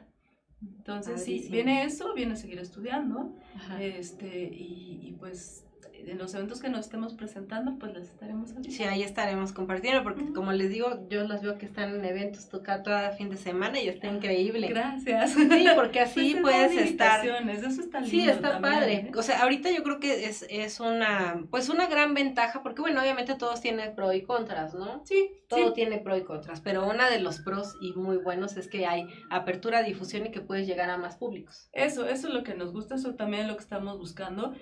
[0.61, 3.35] Entonces, sí, viene eso, viene a seguir estudiando,
[3.81, 5.67] este, y, y pues
[6.07, 8.51] en los eventos que nos estemos presentando, pues las estaremos.
[8.69, 12.49] Sí, ahí estaremos compartiendo, porque como les digo, yo las veo que están en eventos
[12.49, 14.69] tocar cada fin de semana y está increíble.
[14.69, 15.33] Gracias.
[15.33, 17.25] Sí, porque así pues puedes estar.
[17.27, 18.95] Eso está lindo Sí, está padre.
[18.95, 19.11] ¿eh?
[19.17, 23.01] O sea, ahorita yo creo que es, es una, pues una gran ventaja, porque bueno,
[23.01, 25.03] obviamente todos tienen pro y contras, ¿no?
[25.05, 25.31] Sí.
[25.49, 28.87] Todo tiene pro y contras, pero una de los pros y muy buenos es que
[28.87, 31.69] hay apertura, difusión y que puedes llegar a más públicos.
[31.73, 34.55] Eso, eso es lo que nos gusta, eso también es lo que estamos buscando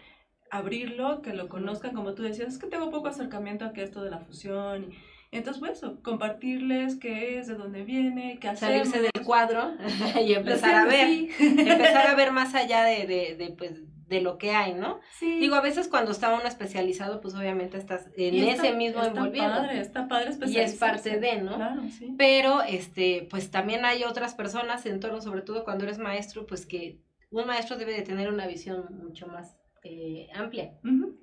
[0.51, 4.03] abrirlo, que lo conozcan, como tú decías, es que tengo poco acercamiento a que esto
[4.03, 4.91] de la fusión.
[5.33, 8.85] Entonces, pues eso, compartirles qué es, de dónde viene, qué hacer.
[8.85, 9.75] Salirse del cuadro
[10.27, 14.39] y empezar a ver, empezar a ver más allá de, de, de, pues, de lo
[14.39, 14.99] que hay, ¿no?
[15.21, 15.39] Sí.
[15.39, 19.81] Digo, a veces cuando está uno especializado, pues obviamente estás en ese mismo está Padre,
[19.81, 21.55] está padre Y es parte de, ¿no?
[21.55, 22.13] Claro, sí.
[22.19, 26.67] Pero, este, pues también hay otras personas en torno, sobre todo cuando eres maestro, pues
[26.67, 26.99] que
[27.31, 30.73] un maestro debe de tener una visión mucho más eh, amplia,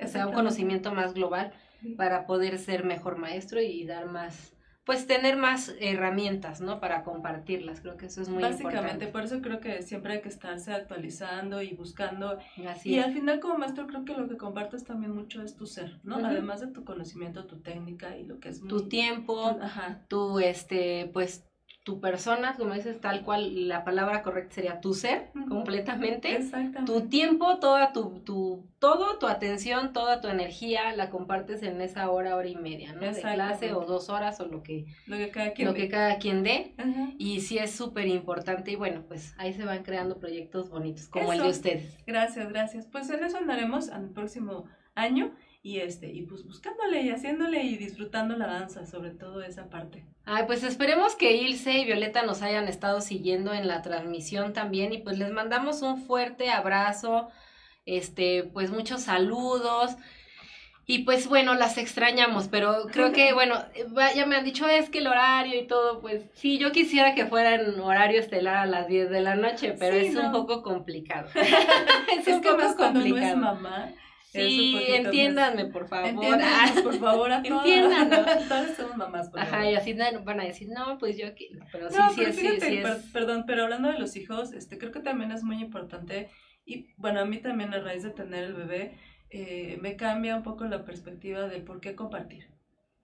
[0.04, 1.54] o sea, un conocimiento más global
[1.96, 4.54] para poder ser mejor maestro y dar más,
[4.84, 6.80] pues tener más herramientas, ¿no?
[6.80, 9.08] Para compartirlas, creo que eso es muy Básicamente, importante.
[9.08, 12.38] por eso creo que siempre hay que estarse actualizando y buscando.
[12.68, 13.06] Así y es.
[13.06, 16.16] al final como maestro creo que lo que compartes también mucho es tu ser, ¿no?
[16.16, 18.62] Además de tu conocimiento, tu técnica y lo que es...
[18.62, 20.06] Tu tiempo, tu, ajá.
[20.08, 21.47] tu, este, pues
[21.88, 26.38] tu persona, como dices, tal cual la palabra correcta sería tu ser, completamente.
[26.86, 32.10] Tu tiempo, toda tu, tu, todo, tu atención, toda tu energía la compartes en esa
[32.10, 33.00] hora, hora y media, ¿no?
[33.00, 35.80] De clase o dos horas o lo que, lo que cada quien, lo dé.
[35.80, 36.76] que cada quien dé.
[37.18, 41.32] Y sí es súper importante y bueno, pues ahí se van creando proyectos bonitos como
[41.32, 41.98] el de ustedes.
[42.06, 42.86] Gracias, gracias.
[42.88, 45.32] Pues en eso andaremos al próximo año
[45.68, 50.06] y este y pues buscándole y haciéndole y disfrutando la danza, sobre todo esa parte.
[50.26, 54.94] Ay, pues esperemos que Ilse y Violeta nos hayan estado siguiendo en la transmisión también
[54.94, 57.28] y pues les mandamos un fuerte abrazo,
[57.86, 59.96] este, pues muchos saludos.
[60.90, 63.56] Y pues bueno, las extrañamos, pero creo que, bueno,
[64.16, 67.26] ya me han dicho, es que el horario y todo, pues sí, yo quisiera que
[67.26, 70.28] fuera en horario estelar a las 10 de la noche, pero Sí, es no.
[70.28, 71.28] un poco complicado.
[71.36, 73.36] es, Es un que poco más cuando no es complicado.
[73.36, 73.92] mamá.
[74.32, 76.10] Sí, más- entiéndanme, por favor.
[76.10, 77.38] Entiéndanos, por favor, a.
[77.44, 78.26] Entiéndanos.
[78.48, 79.66] Todas somos mamás, por Ajá, favor.
[79.72, 82.40] y así van a decir, no, pues yo aquí, pero sí, No, sí, pero sí,
[82.42, 85.62] fíjate, sí, per- perdón, pero hablando de los hijos, este, creo que también es muy
[85.62, 86.30] importante,
[86.66, 88.98] y bueno, a mí también a raíz de tener el bebé,
[89.30, 92.48] eh, me cambia un poco la perspectiva de por qué compartir.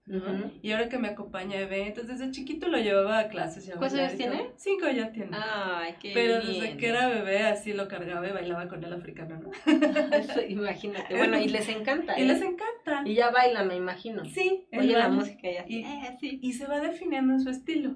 [0.05, 0.17] ¿No?
[0.17, 0.51] Ujú.
[0.61, 3.67] Y ahora que me acompaña a eventos, desde chiquito lo llevaba a clases.
[3.67, 4.49] y a ¿Cuántos años y tiene?
[4.57, 5.29] Cinco ya tiene.
[5.33, 6.77] Ay, qué Pero desde lindo.
[6.77, 9.51] que era bebé así lo cargaba y bailaba con el africano, ¿no?
[10.17, 12.13] Eso, Imagínate, bueno, y les encanta.
[12.19, 12.25] Y ¿eh?
[12.25, 13.03] les encanta.
[13.05, 14.25] Y ya baila, me imagino.
[14.25, 15.73] Sí, Oye la música y así.
[15.79, 16.39] Y- eh, sí.
[16.41, 17.95] y se va definiendo en su estilo.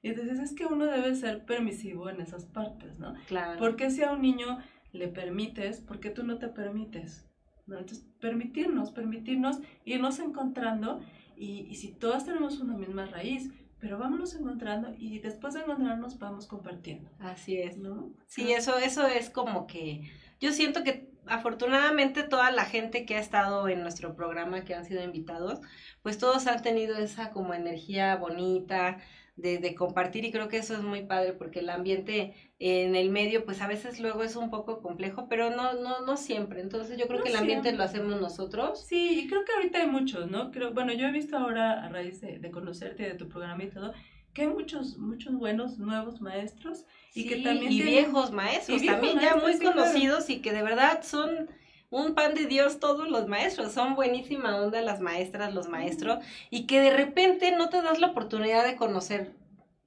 [0.00, 3.14] Y entonces es que uno debe ser permisivo en esas partes, ¿no?
[3.26, 3.58] Claro.
[3.58, 4.58] Porque si a un niño
[4.92, 7.24] le permites, ¿por qué tú no te permites?
[7.66, 7.76] ¿No?
[7.78, 11.00] Entonces, permitirnos, permitirnos, irnos encontrando
[11.38, 16.18] y, y si todas tenemos una misma raíz, pero vámonos encontrando y después de encontrarnos
[16.18, 17.78] vamos compartiendo, Así es.
[17.78, 18.10] ¿no?
[18.26, 20.10] Sí, eso, eso es como que
[20.40, 24.84] yo siento que afortunadamente toda la gente que ha estado en nuestro programa, que han
[24.84, 25.60] sido invitados,
[26.02, 28.98] pues todos han tenido esa como energía bonita
[29.38, 33.08] de, de compartir y creo que eso es muy padre porque el ambiente en el
[33.10, 36.60] medio pues a veces luego es un poco complejo, pero no, no, no siempre.
[36.60, 37.78] Entonces yo creo No que el ambiente siempre.
[37.78, 38.84] lo hacemos nosotros.
[38.86, 40.50] Sí, y creo que ahorita hay muchos, ¿no?
[40.50, 43.70] Creo, bueno, yo he visto ahora a raíz de, de conocerte, de tu programa y
[43.70, 43.92] todo,
[44.34, 46.84] que hay muchos, muchos buenos nuevos maestros
[47.14, 49.76] y que también y tienen- viejos maestros y viejos también ya muy sí, claro.
[49.76, 51.48] conocidos y que de verdad son
[51.90, 56.18] un pan de Dios todos los maestros, son buenísima onda las maestras, los maestros
[56.50, 59.32] y que de repente no te das la oportunidad de conocer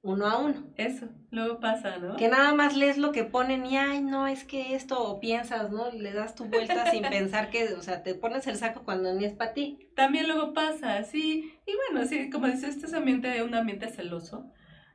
[0.04, 2.16] uno a uno, Eso, luego pasa, ¿no?
[2.16, 5.70] que nada más lees lo que ponen y ay, no, es que esto o piensas,
[5.70, 5.92] ¿no?
[5.92, 9.24] Le das tu vuelta sin pensar que, o sea, te pones el saco cuando ni
[9.24, 9.78] es para ti.
[9.94, 11.54] También luego pasa, sí.
[11.66, 14.50] Y bueno, sí, como dices, este es ambiente, un ambiente celoso.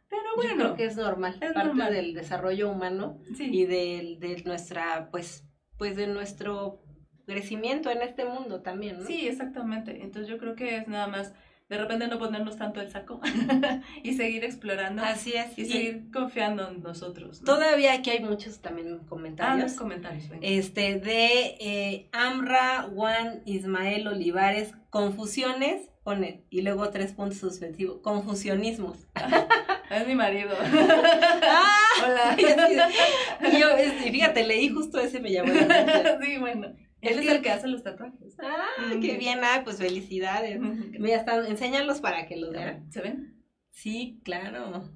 [0.09, 1.93] Pero Yo bueno, creo que es normal, es parte normal.
[1.93, 3.45] del desarrollo humano sí.
[3.49, 5.45] y de, de nuestra, pues,
[5.77, 6.81] pues de nuestro
[7.27, 9.05] crecimiento en este mundo también, ¿no?
[9.05, 10.01] Sí, exactamente.
[10.01, 11.33] Entonces yo creo que es nada más
[11.69, 13.19] de repente no ponernos tanto el saco
[14.03, 15.57] y seguir explorando Así es.
[15.57, 17.41] y Y seguir confiando en nosotros.
[17.41, 17.45] ¿no?
[17.45, 19.73] todavía aquí hay muchos también Ah, comentarios.
[19.73, 20.47] comentarios, venga.
[20.47, 28.97] este, de eh, Amra Juan Ismael Olivares, confusiones, pone, y luego tres puntos suspensivos, confusionismos.
[29.89, 30.49] Es mi marido.
[31.43, 31.73] ¡Ah!
[32.05, 32.35] Hola.
[32.37, 33.67] Y yo,
[34.05, 36.19] y fíjate, leí justo ese, me llamó la atención.
[36.21, 36.73] Sí, bueno.
[37.01, 38.35] Él Es que- el que hace los tatuajes.
[38.39, 38.65] Ah,
[39.01, 40.59] qué bien, ah, pues felicidades.
[40.59, 42.91] Mira, están, enséñalos para que los vean.
[42.91, 43.43] ¿Se ven?
[43.69, 44.89] Sí, claro.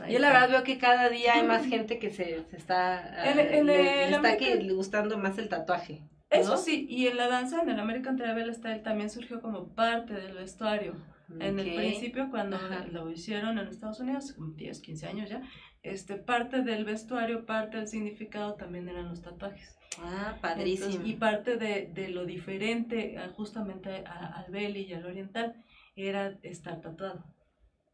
[0.00, 2.98] Ahí Yo la verdad veo que cada día hay más gente que se, se está,
[2.98, 6.02] ah, le, el le está American- gustando más el tatuaje.
[6.02, 6.08] ¿no?
[6.30, 10.14] Eso sí, y en la danza, en el American Travel Style también surgió como parte
[10.14, 10.94] del vestuario.
[11.40, 12.86] En el principio, cuando Ajá.
[12.90, 15.42] lo hicieron en Estados Unidos, como 10, 15 años ya,
[15.82, 19.78] este, parte del vestuario, parte del significado también eran los tatuajes.
[20.00, 20.86] Ah, padrísimo.
[20.90, 25.54] Entonces, y parte de, de lo diferente justamente a- al belly y al oriental
[25.96, 27.24] era estar tatuado.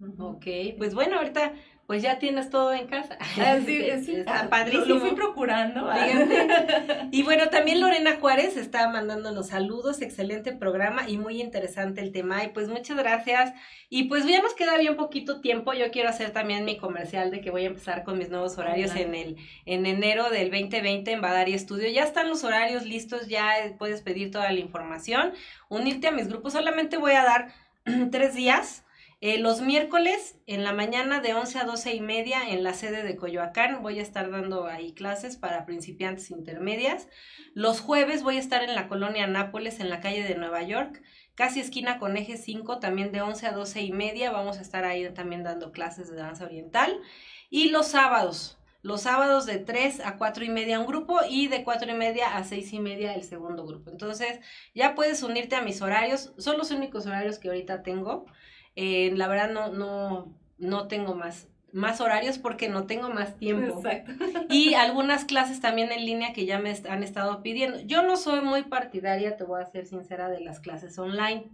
[0.00, 0.24] Ujú.
[0.24, 1.54] Ok, pues bueno, ahorita
[1.86, 3.18] pues ya tienes todo en casa.
[3.20, 4.14] Ah, sí, sí.
[4.16, 4.84] Está Ah, padrísimo.
[4.86, 5.88] Lo, lo fui procurando.
[5.90, 5.98] ah.
[7.10, 12.42] Y bueno, también Lorena Juárez está mandándonos saludos, excelente programa y muy interesante el tema.
[12.44, 13.52] Y pues muchas gracias.
[13.90, 15.72] Y pues ya nos queda bien poquito tiempo.
[15.74, 18.94] Yo quiero hacer también mi comercial de que voy a empezar con mis nuevos horarios
[18.96, 21.88] en el en enero del 2020 en Badari Studio.
[21.90, 25.32] Ya están los horarios listos, ya puedes pedir toda la información,
[25.68, 26.52] unirte a mis grupos.
[26.54, 27.52] Solamente voy a dar
[28.10, 28.83] tres días.
[29.26, 33.02] Eh, los miércoles en la mañana de 11 a 12 y media en la sede
[33.02, 37.08] de Coyoacán voy a estar dando ahí clases para principiantes intermedias.
[37.54, 41.00] Los jueves voy a estar en la colonia Nápoles en la calle de Nueva York,
[41.34, 44.84] casi esquina con eje 5, también de 11 a 12 y media vamos a estar
[44.84, 47.00] ahí también dando clases de danza oriental.
[47.48, 51.64] Y los sábados, los sábados de 3 a 4 y media un grupo y de
[51.64, 53.90] 4 y media a 6 y media el segundo grupo.
[53.90, 54.40] Entonces
[54.74, 58.26] ya puedes unirte a mis horarios, son los únicos horarios que ahorita tengo.
[58.76, 63.76] Eh, la verdad no, no, no tengo más, más horarios porque no tengo más tiempo.
[63.78, 64.12] Exacto.
[64.50, 67.80] Y algunas clases también en línea que ya me han estado pidiendo.
[67.80, 71.44] Yo no soy muy partidaria, te voy a ser sincera, de las clases online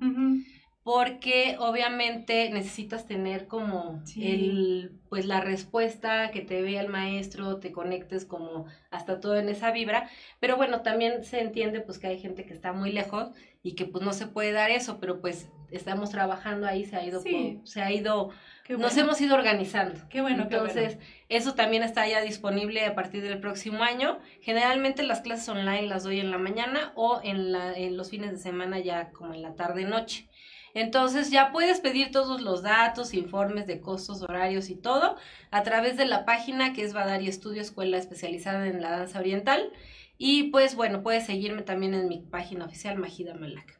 [0.82, 4.26] porque obviamente necesitas tener como Sí.
[4.26, 9.48] el pues la respuesta que te vea el maestro, te conectes como hasta todo en
[9.48, 10.08] esa vibra,
[10.38, 13.28] pero bueno, también se entiende pues que hay gente que está muy lejos
[13.62, 17.04] y que pues no se puede dar eso, pero pues estamos trabajando ahí, se ha
[17.04, 17.60] ido Sí.
[17.64, 18.30] se ha ido
[18.78, 20.00] nos hemos ido organizando.
[20.08, 20.70] Qué bueno, qué bueno.
[20.70, 20.98] Entonces,
[21.28, 24.20] eso también está ya disponible a partir del próximo año.
[24.42, 28.30] Generalmente las clases online las doy en la mañana o en, la, en los fines
[28.30, 30.28] de semana ya como en la tarde noche.
[30.72, 35.16] Entonces ya puedes pedir todos los datos, informes de costos, horarios y todo
[35.50, 39.72] a través de la página que es Badari Estudio Escuela Especializada en la Danza Oriental.
[40.16, 43.79] Y pues bueno, puedes seguirme también en mi página oficial Majida Malak.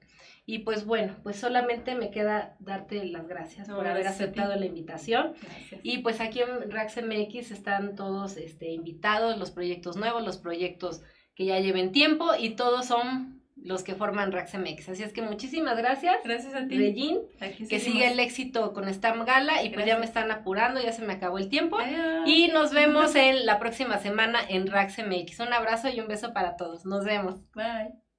[0.51, 4.57] Y pues bueno, pues solamente me queda darte las gracias No, por haber gracias aceptado
[4.57, 5.35] la invitación.
[5.41, 5.81] Gracias.
[5.85, 11.03] Y pues aquí en Rax MX están todos este, invitados, los proyectos nuevos, los proyectos
[11.37, 14.89] que ya lleven tiempo y todos son los que forman Rax MX.
[14.89, 16.77] Así es que muchísimas gracias, Gracias a ti.
[16.77, 17.21] Regine,
[17.69, 21.03] que siga el éxito con Stam Gala y pues ya me están apurando, ya se
[21.03, 21.79] me acabó el tiempo.
[21.79, 22.27] Adiós.
[22.27, 25.39] Y nos vemos en la próxima semana en Rax MX.
[25.39, 26.85] Un abrazo y un beso para todos.
[26.87, 27.37] Nos vemos.
[27.55, 28.10] Bye.